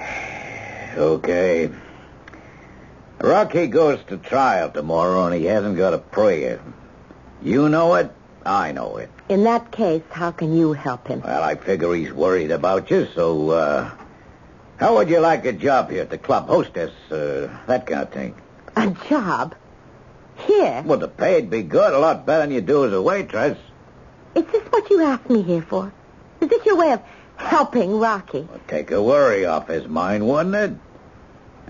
Okay. 0.96 1.70
Rocky 3.20 3.66
goes 3.68 4.00
to 4.08 4.16
trial 4.16 4.70
tomorrow, 4.70 5.26
and 5.26 5.34
he 5.34 5.44
hasn't 5.44 5.76
got 5.76 5.92
a 5.94 5.98
prayer. 5.98 6.60
You 7.42 7.68
know 7.68 7.94
it. 7.94 8.10
I 8.44 8.72
know 8.72 8.96
it. 8.96 9.10
In 9.28 9.44
that 9.44 9.70
case, 9.70 10.02
how 10.10 10.32
can 10.32 10.56
you 10.56 10.72
help 10.72 11.06
him? 11.06 11.20
Well, 11.20 11.42
I 11.42 11.54
figure 11.54 11.92
he's 11.94 12.12
worried 12.12 12.50
about 12.50 12.90
you, 12.90 13.06
so, 13.14 13.50
uh, 13.50 13.90
how 14.78 14.96
would 14.96 15.08
you 15.10 15.20
like 15.20 15.44
a 15.44 15.52
job 15.52 15.90
here 15.90 16.02
at 16.02 16.10
the 16.10 16.18
club? 16.18 16.48
Hostess, 16.48 16.90
uh, 17.12 17.48
that 17.66 17.86
kind 17.86 18.00
of 18.00 18.10
thing. 18.10 18.34
A 18.74 18.90
job? 19.08 19.54
Here? 20.38 20.82
Well, 20.86 20.98
the 20.98 21.08
pay'd 21.08 21.50
be 21.50 21.62
good, 21.62 21.92
a 21.92 21.98
lot 21.98 22.24
better 22.26 22.42
than 22.42 22.52
you 22.52 22.60
do 22.60 22.84
as 22.86 22.92
a 22.92 23.02
waitress. 23.02 23.58
Is 24.34 24.44
this 24.46 24.62
what 24.70 24.88
you 24.90 25.02
asked 25.02 25.28
me 25.28 25.42
here 25.42 25.62
for? 25.62 25.92
Is 26.40 26.48
this 26.48 26.64
your 26.64 26.76
way 26.76 26.92
of 26.92 27.02
helping 27.36 27.98
Rocky? 27.98 28.46
Well, 28.50 28.60
take 28.68 28.90
a 28.90 29.02
worry 29.02 29.44
off 29.46 29.68
his 29.68 29.86
mind, 29.88 30.26
wouldn't 30.28 30.54
it? 30.54 30.72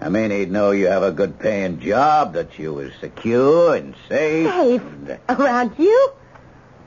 I 0.01 0.11
mean, 0.11 0.31
he'd 0.31 0.51
know 0.53 0.71
you 0.71 0.87
have 0.89 1.03
a 1.03 1.11
good 1.11 1.39
paying 1.39 1.81
job, 1.81 2.35
that 2.35 2.59
you 2.59 2.73
was 2.75 2.93
secure 3.01 3.75
and 3.75 3.95
safe. 4.09 4.49
Safe? 4.49 4.83
and- 4.83 5.11
uh, 5.11 5.35
Around 5.37 5.73
you? 5.79 6.13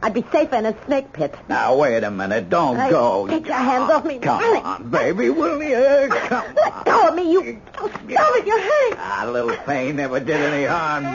I'd 0.04 0.14
be 0.16 0.26
safer 0.32 0.56
in 0.56 0.66
a 0.66 0.86
snake 0.86 1.14
pit. 1.14 1.36
Now, 1.48 1.76
wait 1.76 2.04
a 2.04 2.10
minute. 2.10 2.50
Don't 2.50 2.76
go. 2.90 3.28
take 3.28 3.46
your 3.46 3.56
hands 3.56 3.92
off 3.92 4.04
me. 4.04 4.18
Come 4.20 4.40
Really? 4.40 4.60
on, 4.62 4.90
baby, 4.90 5.30
will 5.30 5.62
you? 5.62 6.10
Come 6.10 6.56
Let 6.56 6.74
on. 6.74 6.84
go 6.86 7.08
of 7.10 7.16
me, 7.16 7.32
you... 7.32 7.62
Oh, 7.78 7.88
stop 7.88 8.02
it, 8.10 8.48
you're 8.48 8.60
hurting. 8.60 8.98
Ah, 9.00 9.26
a 9.26 9.32
little 9.32 9.56
pain 9.66 9.96
never 9.98 10.20
did 10.20 10.38
any 10.42 10.66
harm, 10.66 11.14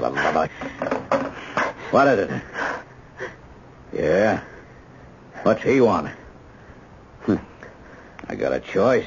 love 0.00 0.16
of- 0.16 0.50
What 1.90 2.08
is 2.08 2.18
it? 2.30 2.42
Yeah? 3.94 4.42
What's 5.42 5.62
he 5.62 5.80
want? 5.80 6.08
Hmm. 7.22 7.36
I 8.28 8.34
got 8.34 8.52
a 8.52 8.60
choice. 8.60 9.06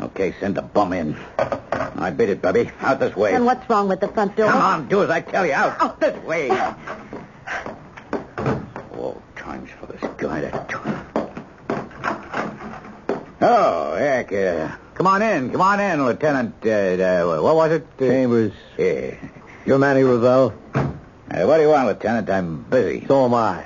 Okay, 0.00 0.34
send 0.40 0.56
the 0.56 0.62
bum 0.62 0.92
in. 0.92 1.16
I 1.38 2.10
beat 2.10 2.30
it, 2.30 2.42
baby. 2.42 2.70
Out 2.80 2.98
this 2.98 3.14
way. 3.14 3.34
And 3.34 3.44
what's 3.44 3.68
wrong 3.68 3.88
with 3.88 4.00
the 4.00 4.08
front 4.08 4.36
door? 4.36 4.50
Come 4.50 4.60
on, 4.60 4.88
do 4.88 5.02
as 5.02 5.10
I 5.10 5.20
tell 5.20 5.46
you. 5.46 5.52
Out, 5.52 5.80
out 5.80 6.00
this 6.00 6.18
way. 6.24 6.50
Oh, 8.94 9.20
times 9.36 9.70
for 9.78 9.86
this 9.86 10.00
guy 10.16 10.40
to... 10.40 11.02
Oh, 13.44 13.96
heck. 13.96 14.32
Uh, 14.32 14.76
come 14.94 15.06
on 15.08 15.20
in. 15.20 15.50
Come 15.50 15.60
on 15.60 15.80
in, 15.80 16.04
Lieutenant. 16.06 16.54
Uh, 16.64 16.70
uh, 16.70 17.42
what 17.42 17.56
was 17.56 17.72
it? 17.72 17.86
Uh, 17.96 18.04
Chambers. 18.06 18.52
Yeah. 18.78 19.14
You're 19.66 19.78
Manny 19.78 20.02
Ravel? 20.04 20.54
Uh, 20.74 21.44
what 21.44 21.56
do 21.56 21.62
you 21.62 21.68
want, 21.68 21.88
Lieutenant? 21.88 22.30
I'm 22.30 22.62
busy. 22.62 23.04
So 23.06 23.24
am 23.24 23.34
I. 23.34 23.64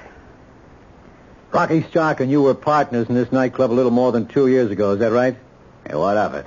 Rocky 1.52 1.82
Stark 1.84 2.20
and 2.20 2.30
you 2.30 2.42
were 2.42 2.54
partners 2.54 3.08
in 3.08 3.14
this 3.14 3.30
nightclub 3.32 3.70
a 3.70 3.74
little 3.74 3.90
more 3.90 4.12
than 4.12 4.26
two 4.26 4.46
years 4.46 4.70
ago, 4.70 4.92
is 4.92 4.98
that 4.98 5.12
right? 5.12 5.36
What 5.90 6.16
of 6.16 6.34
it? 6.34 6.46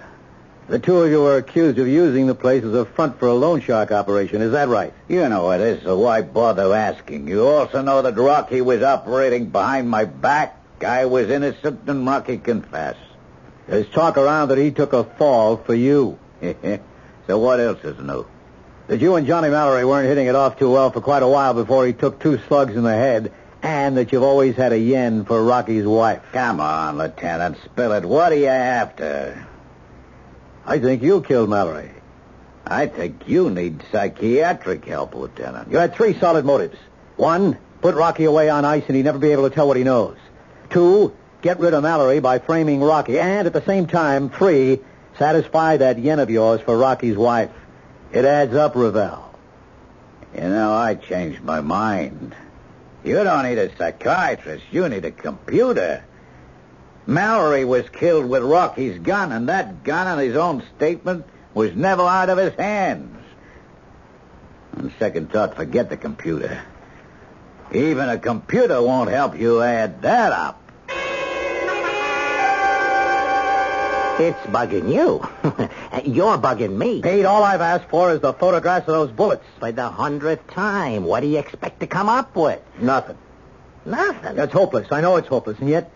The 0.67 0.79
two 0.79 1.01
of 1.01 1.09
you 1.09 1.21
were 1.21 1.37
accused 1.37 1.79
of 1.79 1.87
using 1.87 2.27
the 2.27 2.35
place 2.35 2.63
as 2.63 2.75
a 2.75 2.85
front 2.85 3.17
for 3.17 3.27
a 3.27 3.33
loan 3.33 3.61
shark 3.61 3.91
operation, 3.91 4.41
is 4.43 4.51
that 4.51 4.67
right? 4.67 4.93
You 5.07 5.27
know 5.27 5.49
it 5.51 5.61
is, 5.61 5.81
so 5.81 5.97
why 5.97 6.21
bother 6.21 6.73
asking? 6.75 7.27
You 7.27 7.47
also 7.47 7.81
know 7.81 8.03
that 8.03 8.15
Rocky 8.15 8.61
was 8.61 8.83
operating 8.83 9.47
behind 9.47 9.89
my 9.89 10.05
back. 10.05 10.55
I 10.85 11.05
was 11.05 11.29
innocent, 11.29 11.81
and 11.87 12.05
Rocky 12.05 12.37
confessed. 12.37 12.99
There's 13.67 13.89
talk 13.89 14.17
around 14.17 14.49
that 14.49 14.59
he 14.59 14.69
took 14.69 14.93
a 14.93 15.03
fall 15.03 15.57
for 15.57 15.73
you. 15.73 16.19
so 16.41 17.39
what 17.39 17.59
else 17.59 17.83
is 17.83 17.97
new? 17.99 18.27
That 18.87 19.01
you 19.01 19.15
and 19.15 19.25
Johnny 19.25 19.49
Mallory 19.49 19.85
weren't 19.85 20.07
hitting 20.07 20.27
it 20.27 20.35
off 20.35 20.59
too 20.59 20.71
well 20.71 20.91
for 20.91 21.01
quite 21.01 21.23
a 21.23 21.27
while 21.27 21.53
before 21.53 21.85
he 21.85 21.93
took 21.93 22.19
two 22.19 22.39
slugs 22.47 22.75
in 22.75 22.83
the 22.83 22.93
head, 22.93 23.31
and 23.61 23.97
that 23.97 24.11
you've 24.11 24.23
always 24.23 24.55
had 24.55 24.71
a 24.71 24.79
yen 24.79 25.25
for 25.25 25.43
Rocky's 25.43 25.85
wife. 25.85 26.21
Come 26.31 26.59
on, 26.59 26.97
Lieutenant, 26.97 27.57
spill 27.65 27.91
it. 27.93 28.05
What 28.05 28.31
are 28.31 28.35
you 28.35 28.47
after? 28.47 29.45
I 30.65 30.79
think 30.79 31.01
you 31.01 31.21
killed 31.21 31.49
Mallory. 31.49 31.91
I 32.65 32.85
think 32.85 33.27
you 33.27 33.49
need 33.49 33.83
psychiatric 33.91 34.85
help, 34.85 35.15
Lieutenant. 35.15 35.71
You 35.71 35.77
had 35.77 35.95
three 35.95 36.17
solid 36.19 36.45
motives. 36.45 36.77
One, 37.17 37.57
put 37.81 37.95
Rocky 37.95 38.25
away 38.25 38.49
on 38.49 38.63
ice 38.63 38.83
and 38.87 38.95
he'd 38.95 39.05
never 39.05 39.17
be 39.17 39.31
able 39.31 39.49
to 39.49 39.55
tell 39.55 39.67
what 39.67 39.77
he 39.77 39.83
knows. 39.83 40.17
Two, 40.69 41.15
get 41.41 41.59
rid 41.59 41.73
of 41.73 41.83
Mallory 41.83 42.19
by 42.19 42.39
framing 42.39 42.81
Rocky. 42.81 43.19
And 43.19 43.47
at 43.47 43.53
the 43.53 43.65
same 43.65 43.87
time, 43.87 44.29
three, 44.29 44.79
satisfy 45.17 45.77
that 45.77 45.97
yen 45.97 46.19
of 46.19 46.29
yours 46.29 46.61
for 46.61 46.77
Rocky's 46.77 47.17
wife. 47.17 47.49
It 48.11 48.25
adds 48.25 48.53
up, 48.53 48.75
Ravel. 48.75 49.25
You 50.35 50.41
know, 50.41 50.71
I 50.71 50.95
changed 50.95 51.41
my 51.41 51.61
mind. 51.61 52.35
You 53.03 53.23
don't 53.23 53.43
need 53.43 53.57
a 53.57 53.75
psychiatrist. 53.75 54.65
You 54.71 54.89
need 54.89 55.05
a 55.05 55.11
computer. 55.11 56.03
Mallory 57.05 57.65
was 57.65 57.89
killed 57.89 58.25
with 58.25 58.43
Rocky's 58.43 58.99
gun, 58.99 59.31
and 59.31 59.49
that 59.49 59.83
gun, 59.83 60.19
in 60.19 60.25
his 60.27 60.35
own 60.35 60.63
statement, 60.75 61.25
was 61.53 61.75
never 61.75 62.03
out 62.03 62.29
of 62.29 62.37
his 62.37 62.53
hands. 62.53 63.15
On 64.77 64.93
second 64.99 65.31
thought, 65.31 65.55
forget 65.55 65.89
the 65.89 65.97
computer. 65.97 66.61
Even 67.73 68.09
a 68.09 68.17
computer 68.17 68.81
won't 68.81 69.09
help 69.09 69.39
you 69.39 69.61
add 69.61 70.01
that 70.01 70.31
up. 70.31 70.58
It's 74.19 74.39
bugging 74.47 74.93
you. 74.93 75.21
You're 76.03 76.37
bugging 76.37 76.75
me. 76.75 77.01
Pete, 77.01 77.23
all 77.23 77.41
I've 77.41 77.61
asked 77.61 77.89
for 77.89 78.11
is 78.11 78.19
the 78.19 78.33
photographs 78.33 78.87
of 78.89 78.93
those 78.93 79.11
bullets. 79.11 79.45
For 79.59 79.71
the 79.71 79.87
hundredth 79.87 80.45
time, 80.47 81.05
what 81.05 81.21
do 81.21 81.27
you 81.27 81.39
expect 81.39 81.79
to 81.79 81.87
come 81.87 82.09
up 82.09 82.35
with? 82.35 82.59
Nothing. 82.79 83.17
Nothing. 83.85 84.37
It's 84.37 84.51
hopeless. 84.51 84.91
I 84.91 84.99
know 84.99 85.15
it's 85.15 85.29
hopeless, 85.29 85.57
and 85.59 85.69
yet 85.69 85.89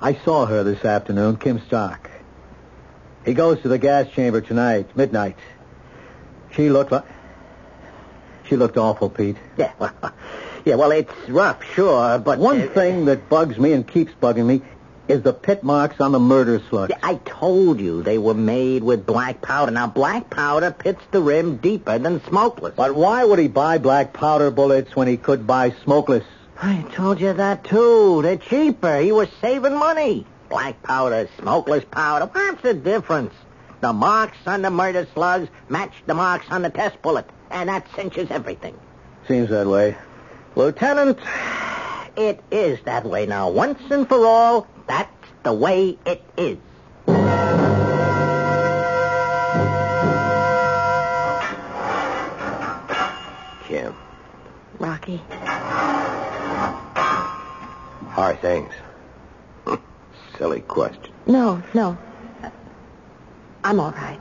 I 0.00 0.14
saw 0.14 0.46
her 0.46 0.62
this 0.62 0.84
afternoon, 0.84 1.38
Kim 1.38 1.60
Stark. 1.66 2.08
He 3.24 3.34
goes 3.34 3.60
to 3.62 3.68
the 3.68 3.78
gas 3.78 4.08
chamber 4.10 4.40
tonight, 4.40 4.96
midnight. 4.96 5.36
She 6.52 6.70
looked 6.70 6.92
like 6.92 7.04
she 8.44 8.56
looked 8.56 8.76
awful, 8.76 9.10
Pete. 9.10 9.36
Yeah, 9.58 9.72
well, 9.78 9.92
yeah, 10.64 10.74
well, 10.76 10.92
it's 10.92 11.12
rough, 11.28 11.64
sure, 11.74 12.18
but 12.18 12.38
One 12.38 12.62
uh, 12.62 12.68
thing 12.68 13.06
that 13.06 13.28
bugs 13.28 13.58
me 13.58 13.72
and 13.72 13.86
keeps 13.86 14.12
bugging 14.12 14.46
me 14.46 14.62
is 15.08 15.22
the 15.22 15.32
pit 15.32 15.64
marks 15.64 16.00
on 16.00 16.12
the 16.12 16.20
murder 16.20 16.60
slugs. 16.68 16.92
I 17.02 17.14
told 17.24 17.80
you 17.80 18.02
they 18.02 18.18
were 18.18 18.34
made 18.34 18.84
with 18.84 19.06
black 19.06 19.40
powder. 19.40 19.72
Now, 19.72 19.86
black 19.86 20.28
powder 20.30 20.70
pits 20.70 21.02
the 21.10 21.22
rim 21.22 21.56
deeper 21.56 21.98
than 21.98 22.22
smokeless. 22.24 22.74
But 22.76 22.94
why 22.94 23.24
would 23.24 23.38
he 23.38 23.48
buy 23.48 23.78
black 23.78 24.12
powder 24.12 24.50
bullets 24.50 24.94
when 24.94 25.08
he 25.08 25.16
could 25.16 25.46
buy 25.46 25.70
smokeless? 25.82 26.24
I 26.60 26.84
told 26.92 27.20
you 27.20 27.32
that 27.32 27.64
too. 27.64 28.20
They're 28.22 28.36
cheaper. 28.36 28.98
He 28.98 29.12
was 29.12 29.28
saving 29.40 29.76
money. 29.76 30.26
Black 30.48 30.82
powder, 30.82 31.28
smokeless 31.38 31.84
powder. 31.90 32.26
What's 32.26 32.62
the 32.62 32.74
difference? 32.74 33.34
The 33.80 33.92
marks 33.92 34.38
on 34.46 34.62
the 34.62 34.70
murder 34.70 35.06
slugs 35.14 35.48
match 35.68 35.92
the 36.06 36.14
marks 36.14 36.46
on 36.50 36.62
the 36.62 36.70
test 36.70 37.00
bullet, 37.00 37.26
and 37.50 37.68
that 37.68 37.86
cinches 37.94 38.30
everything. 38.30 38.76
Seems 39.28 39.50
that 39.50 39.66
way. 39.66 39.96
Lieutenant, 40.56 41.18
it 42.18 42.42
is 42.50 42.80
that 42.84 43.04
way 43.06 43.26
now. 43.26 43.48
Once 43.48 43.80
and 43.90 44.06
for 44.08 44.26
all, 44.26 44.66
that's 44.88 45.10
the 45.44 45.52
way 45.52 45.96
it 46.04 46.22
is. 46.36 46.58
Kim, 53.66 53.94
Rocky, 54.78 55.22
are 58.16 58.34
things? 58.40 58.72
Silly 60.38 60.60
question. 60.62 61.12
no, 61.26 61.62
no. 61.72 61.96
I'm 63.62 63.78
all 63.80 63.92
right. 63.92 64.20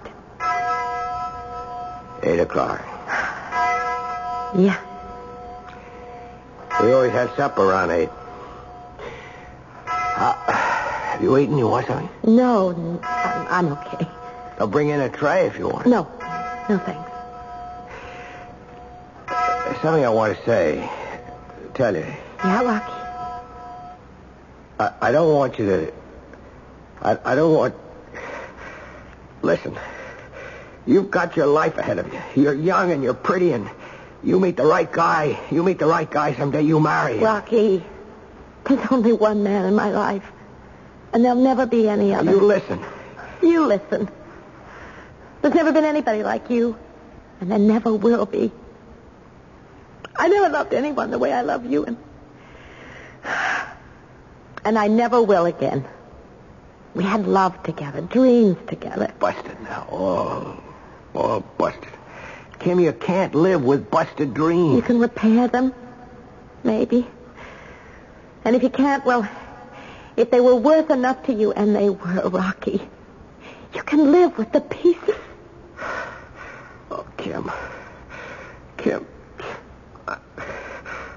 Eight 2.24 2.40
o'clock. 2.40 2.82
Yeah. 4.56 4.87
We 6.88 6.94
always 6.94 7.12
had 7.12 7.36
supper 7.36 7.64
around 7.64 7.92
eight. 7.92 8.08
Uh, 9.90 10.34
have 10.54 11.22
you 11.22 11.38
eaten? 11.38 11.58
You 11.58 11.68
want 11.68 11.86
something? 11.86 12.10
No, 12.24 12.70
I'm, 13.04 13.68
I'm 13.68 13.74
okay. 13.74 14.08
I'll 14.58 14.68
bring 14.68 14.88
in 14.88 15.02
a 15.02 15.10
tray 15.10 15.48
if 15.48 15.58
you 15.58 15.68
want. 15.68 15.86
No, 15.86 16.04
no 16.70 16.78
thanks. 16.78 17.12
There's 19.28 19.82
something 19.82 20.06
I 20.06 20.10
want 20.10 20.38
to 20.38 20.46
say. 20.46 20.90
Tell 21.74 21.94
you. 21.94 22.06
Yeah, 22.46 22.64
Rocky. 22.64 22.94
I, 24.80 24.94
I 25.02 25.12
don't 25.12 25.34
want 25.36 25.60
you 25.60 25.66
to. 25.66 25.94
I, 27.02 27.18
I 27.26 27.36
don't 27.36 27.54
want. 27.54 27.76
Listen. 29.42 29.78
You've 30.86 31.12
got 31.12 31.36
your 31.36 31.48
life 31.48 31.78
ahead 31.78 32.00
of 32.00 32.14
you. 32.14 32.22
You're 32.42 32.54
young 32.54 32.94
and 32.94 33.04
you're 33.04 33.14
pretty, 33.14 33.52
and 33.52 33.70
you 34.24 34.40
meet 34.40 34.58
the 34.58 34.66
right 34.66 34.92
guy. 34.92 35.40
You 35.52 35.64
meet 35.64 35.80
the 35.80 35.86
right 35.88 36.10
guy 36.10 36.34
someday. 36.34 36.62
You 36.64 36.80
marry 36.80 37.18
him. 37.18 37.24
Rocky, 37.24 37.84
there's 38.66 38.88
only 38.92 39.14
one 39.14 39.44
man 39.44 39.66
in 39.66 39.76
my 39.76 39.90
life, 39.90 40.24
and 41.14 41.24
there'll 41.24 41.42
never 41.42 41.66
be 41.66 41.88
any 41.88 42.14
other. 42.14 42.32
You 42.32 42.42
listen. 42.42 42.84
You 43.42 43.66
listen. 43.66 44.10
There's 45.42 45.54
never 45.54 45.72
been 45.72 45.86
anybody 45.86 46.24
like 46.24 46.50
you, 46.50 46.78
and 47.40 47.52
there 47.52 47.60
never 47.60 47.94
will 47.94 48.26
be. 48.26 48.52
I 50.16 50.28
never 50.28 50.50
loved 50.50 50.74
anyone 50.74 51.12
the 51.12 51.20
way 51.20 51.32
I 51.32 51.42
love 51.42 51.66
you, 51.66 51.86
and 51.86 51.98
and 54.66 54.78
I 54.78 54.88
never 54.88 55.22
will 55.22 55.46
again. 55.46 55.86
We 56.96 57.04
had 57.04 57.28
love 57.28 57.62
together, 57.64 58.02
dreams 58.02 58.58
together. 58.68 59.14
Busted 59.20 59.62
now. 59.62 59.88
Oh, 59.92 60.64
oh, 61.14 61.42
busted. 61.58 61.97
Kim, 62.60 62.80
you 62.80 62.92
can't 62.94 63.36
live 63.36 63.64
with 63.64 63.90
busted 63.92 64.34
dreams. 64.34 64.76
You 64.76 64.82
can 64.82 65.00
repair 65.00 65.48
them, 65.48 65.74
maybe. 66.64 67.08
And 68.44 68.56
if 68.56 68.64
you 68.64 68.70
can't, 68.70 69.06
well, 69.06 69.28
if 70.16 70.32
they 70.32 70.40
were 70.40 70.56
worth 70.56 70.90
enough 70.90 71.24
to 71.24 71.34
you, 71.34 71.52
and 71.52 71.76
they 71.76 71.90
were, 71.90 72.30
Rocky, 72.30 72.82
you 73.74 73.84
can 73.84 74.12
live 74.12 74.38
with 74.38 74.52
the 74.52 74.62
pieces. 74.62 75.16
Oh, 76.90 77.06
Kim. 77.18 77.52
Kim. 78.78 79.06
I, 80.08 80.18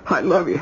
I 0.06 0.20
love 0.20 0.48
you. 0.48 0.60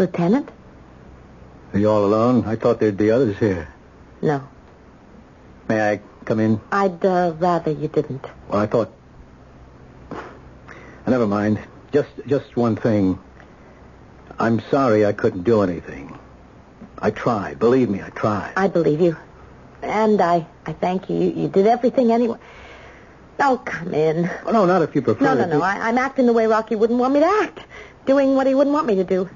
Lieutenant? 0.00 0.48
Are 1.74 1.78
you 1.78 1.90
all 1.90 2.06
alone? 2.06 2.44
I 2.46 2.56
thought 2.56 2.80
there'd 2.80 2.96
be 2.96 3.10
others 3.10 3.36
here. 3.36 3.68
No. 4.22 4.48
May 5.68 5.90
I 5.92 6.00
come 6.24 6.40
in? 6.40 6.58
I'd 6.72 7.04
uh, 7.04 7.34
rather 7.38 7.70
you 7.70 7.86
didn't. 7.86 8.24
Well, 8.48 8.62
I 8.62 8.66
thought. 8.66 8.90
Never 11.06 11.26
mind. 11.26 11.60
Just, 11.92 12.08
just 12.26 12.56
one 12.56 12.76
thing. 12.76 13.18
I'm 14.38 14.60
sorry 14.70 15.04
I 15.04 15.12
couldn't 15.12 15.42
do 15.42 15.60
anything. 15.60 16.18
I 16.98 17.10
tried. 17.10 17.58
Believe 17.58 17.90
me, 17.90 18.00
I 18.00 18.08
tried. 18.08 18.54
I 18.56 18.68
believe 18.68 19.02
you. 19.02 19.18
And 19.82 20.20
I, 20.22 20.46
I 20.64 20.72
thank 20.72 21.10
you. 21.10 21.16
You, 21.16 21.42
you 21.42 21.48
did 21.48 21.66
everything 21.66 22.10
anyway. 22.10 22.38
Oh, 23.38 23.60
come 23.62 23.92
in. 23.92 24.30
Oh, 24.46 24.52
no, 24.52 24.64
not 24.64 24.80
if 24.80 24.94
you 24.94 25.02
prefer. 25.02 25.24
No, 25.24 25.34
no, 25.34 25.44
no. 25.46 25.58
be- 25.58 25.62
I, 25.62 25.88
I'm 25.88 25.98
acting 25.98 26.24
the 26.24 26.32
way 26.32 26.46
Rocky 26.46 26.74
wouldn't 26.74 26.98
want 26.98 27.12
me 27.12 27.20
to 27.20 27.26
act. 27.26 27.60
Doing 28.06 28.34
what 28.34 28.46
he 28.46 28.54
wouldn't 28.54 28.72
want 28.72 28.86
me 28.86 28.94
to 28.94 29.04
do. 29.04 29.28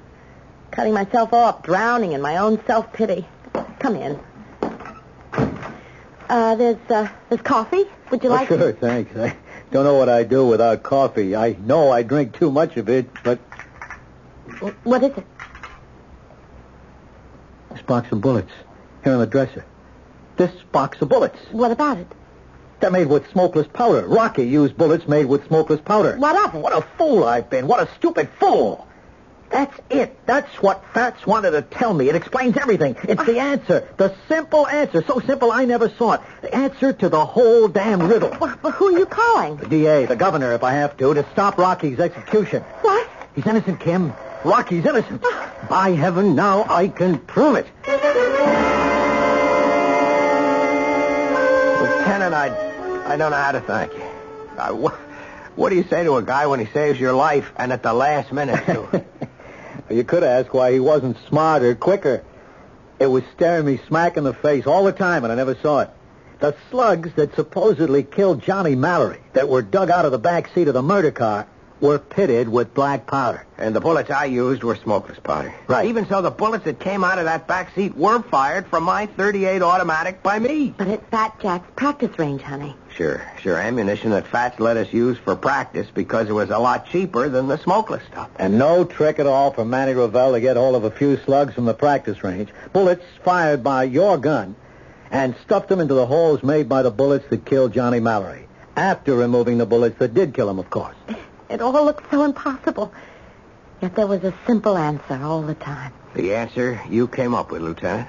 Cutting 0.75 0.93
myself 0.93 1.31
off, 1.33 1.63
drowning 1.63 2.11
in 2.11 2.21
my 2.21 2.37
own 2.37 2.59
self-pity. 2.65 3.25
Come 3.79 3.95
in. 3.95 4.19
Uh, 6.27 6.55
there's, 6.55 6.77
uh, 6.89 7.07
there's 7.29 7.41
coffee. 7.41 7.85
Would 8.11 8.23
you 8.23 8.29
Oh, 8.29 8.33
like 8.33 8.47
sure, 8.47 8.73
thanks. 8.73 9.15
I 9.15 9.35
don't 9.71 9.83
know 9.85 9.95
what 9.95 10.09
I'd 10.09 10.29
do 10.29 10.45
without 10.47 10.83
coffee. 10.83 11.35
I 11.35 11.55
know 11.63 11.91
I 11.91 12.03
drink 12.03 12.37
too 12.37 12.51
much 12.51 12.77
of 12.77 12.89
it, 12.89 13.07
but 13.23 13.39
What 14.83 15.03
is 15.03 15.11
it? 15.17 15.25
this 17.71 17.81
box 17.83 18.09
of 18.11 18.21
bullets 18.21 18.51
here 19.03 19.13
on 19.13 19.19
the 19.19 19.25
dresser. 19.27 19.65
This 20.37 20.51
box 20.71 21.01
of 21.01 21.09
bullets. 21.09 21.37
What 21.51 21.71
about 21.71 21.97
it? 21.97 22.07
They're 22.79 22.91
made 22.91 23.07
with 23.07 23.29
smokeless 23.31 23.67
powder. 23.71 24.05
Rocky 24.07 24.45
used 24.47 24.77
bullets 24.77 25.07
made 25.07 25.25
with 25.25 25.45
smokeless 25.47 25.81
powder. 25.81 26.15
What 26.17 26.35
of 26.47 26.55
it? 26.55 26.59
What 26.61 26.73
a 26.77 26.81
fool 26.97 27.23
I've 27.23 27.49
been. 27.49 27.67
What 27.67 27.81
a 27.81 27.89
stupid 27.95 28.29
fool. 28.39 28.84
That's 29.55 29.79
it. 29.89 30.19
That's 30.25 30.61
what 30.61 30.83
Fats 30.93 31.25
wanted 31.25 31.51
to 31.51 31.61
tell 31.61 31.93
me. 31.93 32.09
It 32.09 32.15
explains 32.15 32.57
everything. 32.57 32.97
It's 33.03 33.23
the 33.23 33.39
answer. 33.39 33.87
The 33.95 34.13
simple 34.27 34.67
answer. 34.67 35.01
So 35.07 35.21
simple 35.21 35.49
I 35.49 35.63
never 35.63 35.87
saw 35.87 36.15
it. 36.15 36.21
The 36.41 36.53
answer 36.53 36.91
to 36.91 37.07
the 37.07 37.25
whole 37.25 37.69
damn 37.69 38.01
riddle. 38.05 38.35
Well, 38.37 38.59
well, 38.61 38.73
who 38.73 38.93
are 38.93 38.99
you 38.99 39.05
calling? 39.05 39.55
The 39.55 39.67
DA, 39.69 40.07
the 40.07 40.17
governor, 40.17 40.51
if 40.51 40.63
I 40.65 40.73
have 40.73 40.97
to, 40.97 41.13
to 41.13 41.25
stop 41.31 41.57
Rocky's 41.57 42.01
execution. 42.01 42.63
What? 42.81 43.09
He's 43.33 43.47
innocent, 43.47 43.79
Kim. 43.79 44.11
Rocky's 44.43 44.85
innocent. 44.85 45.23
By 45.69 45.91
heaven, 45.91 46.35
now 46.35 46.65
I 46.67 46.89
can 46.89 47.17
prove 47.19 47.55
it. 47.55 47.67
Lieutenant, 51.81 52.33
I, 52.33 53.03
I 53.05 53.15
don't 53.15 53.31
know 53.31 53.37
how 53.37 53.53
to 53.53 53.61
thank 53.61 53.93
you. 53.93 54.03
Uh, 54.57 54.73
what, 54.73 54.95
what 55.55 55.69
do 55.69 55.77
you 55.77 55.85
say 55.85 56.03
to 56.03 56.17
a 56.17 56.21
guy 56.21 56.47
when 56.47 56.59
he 56.59 56.65
saves 56.65 56.99
your 56.99 57.13
life 57.13 57.53
and 57.55 57.71
at 57.71 57.83
the 57.83 57.93
last 57.93 58.33
minute, 58.33 58.65
too? 58.65 59.05
You 59.89 60.03
could 60.03 60.23
ask 60.23 60.53
why 60.53 60.71
he 60.71 60.79
wasn't 60.79 61.17
smarter, 61.27 61.75
quicker. 61.75 62.23
It 62.99 63.07
was 63.07 63.23
staring 63.35 63.65
me 63.65 63.79
smack 63.87 64.17
in 64.17 64.23
the 64.23 64.33
face 64.33 64.65
all 64.65 64.85
the 64.85 64.91
time, 64.91 65.23
and 65.23 65.31
I 65.31 65.35
never 65.35 65.55
saw 65.55 65.81
it. 65.81 65.89
The 66.39 66.55
slugs 66.69 67.11
that 67.15 67.35
supposedly 67.35 68.03
killed 68.03 68.41
Johnny 68.41 68.75
Mallory, 68.75 69.21
that 69.33 69.49
were 69.49 69.61
dug 69.61 69.89
out 69.89 70.05
of 70.05 70.11
the 70.11 70.19
back 70.19 70.49
seat 70.53 70.67
of 70.67 70.73
the 70.73 70.81
murder 70.81 71.11
car, 71.11 71.47
were 71.81 71.99
pitted 71.99 72.47
with 72.49 72.73
black 72.73 73.05
powder. 73.05 73.45
and 73.57 73.75
the 73.75 73.79
bullets 73.81 74.09
I 74.09 74.25
used 74.25 74.63
were 74.63 74.75
smokeless 74.75 75.19
powder. 75.19 75.53
Right. 75.67 75.87
Even 75.87 76.07
so, 76.07 76.21
the 76.21 76.31
bullets 76.31 76.65
that 76.65 76.79
came 76.79 77.03
out 77.03 77.19
of 77.19 77.25
that 77.25 77.47
back 77.47 77.73
seat 77.75 77.95
were 77.95 78.21
fired 78.21 78.67
from 78.67 78.83
my 78.83 79.05
38 79.05 79.61
automatic 79.61 80.23
by 80.23 80.39
me. 80.39 80.73
But 80.77 80.87
it's 80.87 81.05
Fat 81.09 81.39
Jack's 81.39 81.69
practice 81.75 82.17
range, 82.17 82.41
honey. 82.41 82.75
Sure, 82.95 83.21
sure. 83.41 83.57
Ammunition 83.57 84.11
that 84.11 84.27
Fats 84.27 84.59
let 84.59 84.77
us 84.77 84.91
use 84.93 85.17
for 85.17 85.35
practice 85.35 85.87
because 85.93 86.29
it 86.29 86.33
was 86.33 86.49
a 86.49 86.57
lot 86.59 86.87
cheaper 86.87 87.27
than 87.27 87.47
the 87.47 87.57
smokeless 87.57 88.03
stuff. 88.09 88.29
And 88.37 88.57
no 88.57 88.85
trick 88.85 89.19
at 89.19 89.27
all 89.27 89.51
for 89.51 89.65
Manny 89.65 89.93
Ravel 89.93 90.31
to 90.33 90.39
get 90.39 90.55
hold 90.55 90.75
of 90.75 90.85
a 90.85 90.91
few 90.91 91.17
slugs 91.17 91.53
from 91.53 91.65
the 91.65 91.73
practice 91.73 92.23
range. 92.23 92.49
Bullets 92.71 93.03
fired 93.23 93.63
by 93.63 93.83
your 93.83 94.17
gun 94.17 94.55
and 95.11 95.35
stuffed 95.43 95.67
them 95.69 95.79
into 95.81 95.93
the 95.93 96.05
holes 96.05 96.41
made 96.41 96.67
by 96.69 96.81
the 96.83 96.91
bullets 96.91 97.25
that 97.29 97.45
killed 97.45 97.73
Johnny 97.73 97.99
Mallory. 97.99 98.47
After 98.77 99.15
removing 99.15 99.57
the 99.57 99.65
bullets 99.65 99.99
that 99.99 100.13
did 100.13 100.33
kill 100.33 100.49
him, 100.49 100.59
of 100.59 100.69
course. 100.69 100.95
It 101.49 101.61
all 101.61 101.73
looked 101.85 102.09
so 102.09 102.23
impossible. 102.23 102.91
Yet 103.81 103.95
there 103.95 104.07
was 104.07 104.23
a 104.23 104.33
simple 104.47 104.77
answer 104.77 105.19
all 105.21 105.41
the 105.41 105.53
time. 105.55 105.93
The 106.15 106.33
answer 106.33 106.81
you 106.89 107.07
came 107.07 107.35
up 107.35 107.51
with, 107.51 107.61
Lieutenant. 107.61 108.07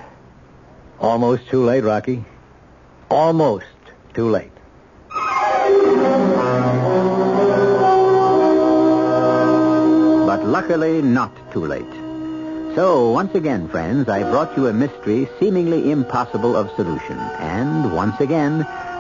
Almost 1.01 1.49
too 1.49 1.65
late, 1.65 1.85
Rocky. 1.85 2.25
Almost 3.11 3.67
too 4.15 4.31
late. 4.31 4.53
But 10.27 10.45
luckily, 10.45 11.03
not 11.03 11.33
too 11.53 11.67
late. 11.67 11.85
So, 12.75 13.11
once 13.11 13.35
again, 13.35 13.69
friends, 13.69 14.09
I 14.09 14.23
brought 14.23 14.57
you 14.57 14.67
a 14.67 14.73
mystery 14.73 15.29
seemingly 15.41 15.91
impossible 15.91 16.57
of 16.57 16.71
solution. 16.77 17.19
And 17.39 17.95
once 17.95 18.21
again, 18.21 18.59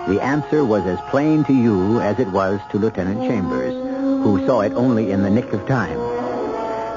the 0.08 0.20
answer 0.22 0.64
was 0.64 0.84
as 0.86 0.98
plain 1.10 1.44
to 1.44 1.52
you 1.52 2.00
as 2.00 2.18
it 2.18 2.28
was 2.28 2.60
to 2.70 2.78
Lieutenant 2.78 3.20
Chambers, 3.28 3.74
who 4.22 4.46
saw 4.46 4.60
it 4.60 4.72
only 4.72 5.10
in 5.10 5.22
the 5.22 5.30
nick 5.30 5.52
of 5.52 5.66
time. 5.66 5.98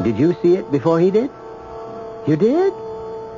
Did 0.04 0.18
you 0.18 0.36
see 0.42 0.56
it 0.56 0.72
before 0.72 1.00
he 1.00 1.12
did? 1.12 1.30
You 2.26 2.36
did? 2.36 2.74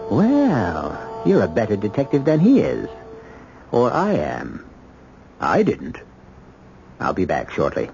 Well, 0.09 1.23
you're 1.25 1.43
a 1.43 1.47
better 1.47 1.75
detective 1.75 2.25
than 2.25 2.39
he 2.39 2.59
is. 2.59 2.89
Or 3.71 3.91
I 3.91 4.13
am. 4.13 4.65
I 5.39 5.63
didn't. 5.63 5.97
I'll 6.99 7.13
be 7.13 7.25
back 7.25 7.51
shortly. 7.51 7.89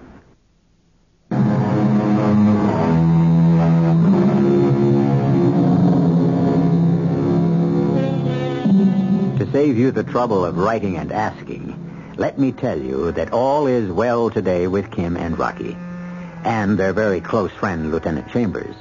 To 9.38 9.48
save 9.52 9.78
you 9.78 9.90
the 9.90 10.04
trouble 10.04 10.44
of 10.44 10.58
writing 10.58 10.96
and 10.96 11.10
asking, 11.12 11.67
let 12.18 12.36
me 12.36 12.50
tell 12.50 12.78
you 12.78 13.12
that 13.12 13.32
all 13.32 13.68
is 13.68 13.90
well 13.90 14.28
today 14.28 14.66
with 14.66 14.90
Kim 14.90 15.16
and 15.16 15.38
Rocky. 15.38 15.76
And 16.44 16.76
their 16.76 16.92
very 16.92 17.20
close 17.20 17.52
friend, 17.52 17.92
Lieutenant 17.92 18.28
Chambers. 18.30 18.74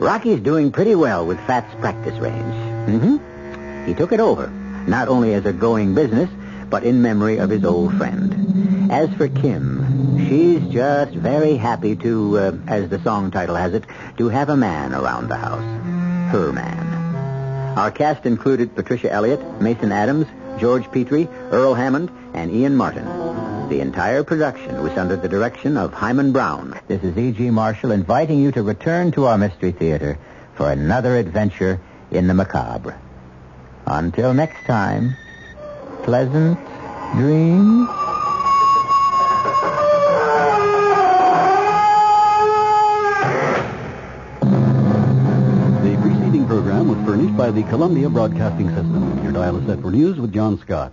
Rocky's 0.00 0.40
doing 0.40 0.72
pretty 0.72 0.96
well 0.96 1.24
with 1.24 1.38
Fat's 1.46 1.72
practice 1.76 2.18
range. 2.18 2.54
Mm-hmm. 2.90 3.86
He 3.86 3.94
took 3.94 4.10
it 4.10 4.18
over, 4.18 4.48
not 4.88 5.06
only 5.06 5.32
as 5.32 5.46
a 5.46 5.52
going 5.52 5.94
business, 5.94 6.28
but 6.70 6.82
in 6.82 7.02
memory 7.02 7.38
of 7.38 7.50
his 7.50 7.64
old 7.64 7.96
friend. 7.96 8.90
As 8.90 9.08
for 9.14 9.28
Kim, 9.28 10.18
she's 10.28 10.72
just 10.72 11.12
very 11.12 11.56
happy 11.56 11.94
to, 11.96 12.38
uh, 12.38 12.52
as 12.66 12.88
the 12.88 13.00
song 13.02 13.30
title 13.30 13.54
has 13.54 13.74
it, 13.74 13.84
to 14.16 14.28
have 14.28 14.48
a 14.48 14.56
man 14.56 14.92
around 14.92 15.28
the 15.28 15.36
house. 15.36 16.32
Her 16.32 16.52
man. 16.52 17.78
Our 17.78 17.92
cast 17.92 18.26
included 18.26 18.74
Patricia 18.74 19.10
Elliott, 19.12 19.60
Mason 19.60 19.92
Adams, 19.92 20.26
George 20.58 20.90
Petrie, 20.90 21.28
Earl 21.50 21.74
Hammond, 21.74 22.10
and 22.34 22.50
Ian 22.50 22.76
Martin. 22.76 23.04
The 23.68 23.80
entire 23.80 24.22
production 24.24 24.82
was 24.82 24.92
under 24.98 25.16
the 25.16 25.28
direction 25.28 25.76
of 25.76 25.92
Himan 25.94 26.32
Brown. 26.32 26.78
This 26.88 27.02
is 27.02 27.16
E.G. 27.16 27.50
Marshall 27.50 27.90
inviting 27.92 28.38
you 28.40 28.52
to 28.52 28.62
return 28.62 29.12
to 29.12 29.26
our 29.26 29.38
Mystery 29.38 29.72
Theater 29.72 30.18
for 30.54 30.70
another 30.70 31.16
adventure 31.16 31.80
in 32.10 32.26
the 32.26 32.34
macabre. 32.34 32.98
Until 33.86 34.34
next 34.34 34.64
time, 34.66 35.16
pleasant 36.02 36.58
dreams. 37.16 37.88
The 45.82 45.96
preceding 46.00 46.46
program 46.46 46.88
was 46.88 46.98
furnished 47.06 47.36
by 47.36 47.50
the 47.50 47.62
Columbia 47.64 48.08
Broadcasting 48.08 48.68
System. 48.68 49.22
Your 49.22 49.32
dial 49.32 49.56
is 49.58 49.66
set 49.66 49.80
for 49.80 49.90
news 49.90 50.18
with 50.18 50.32
John 50.32 50.58
Scott. 50.60 50.92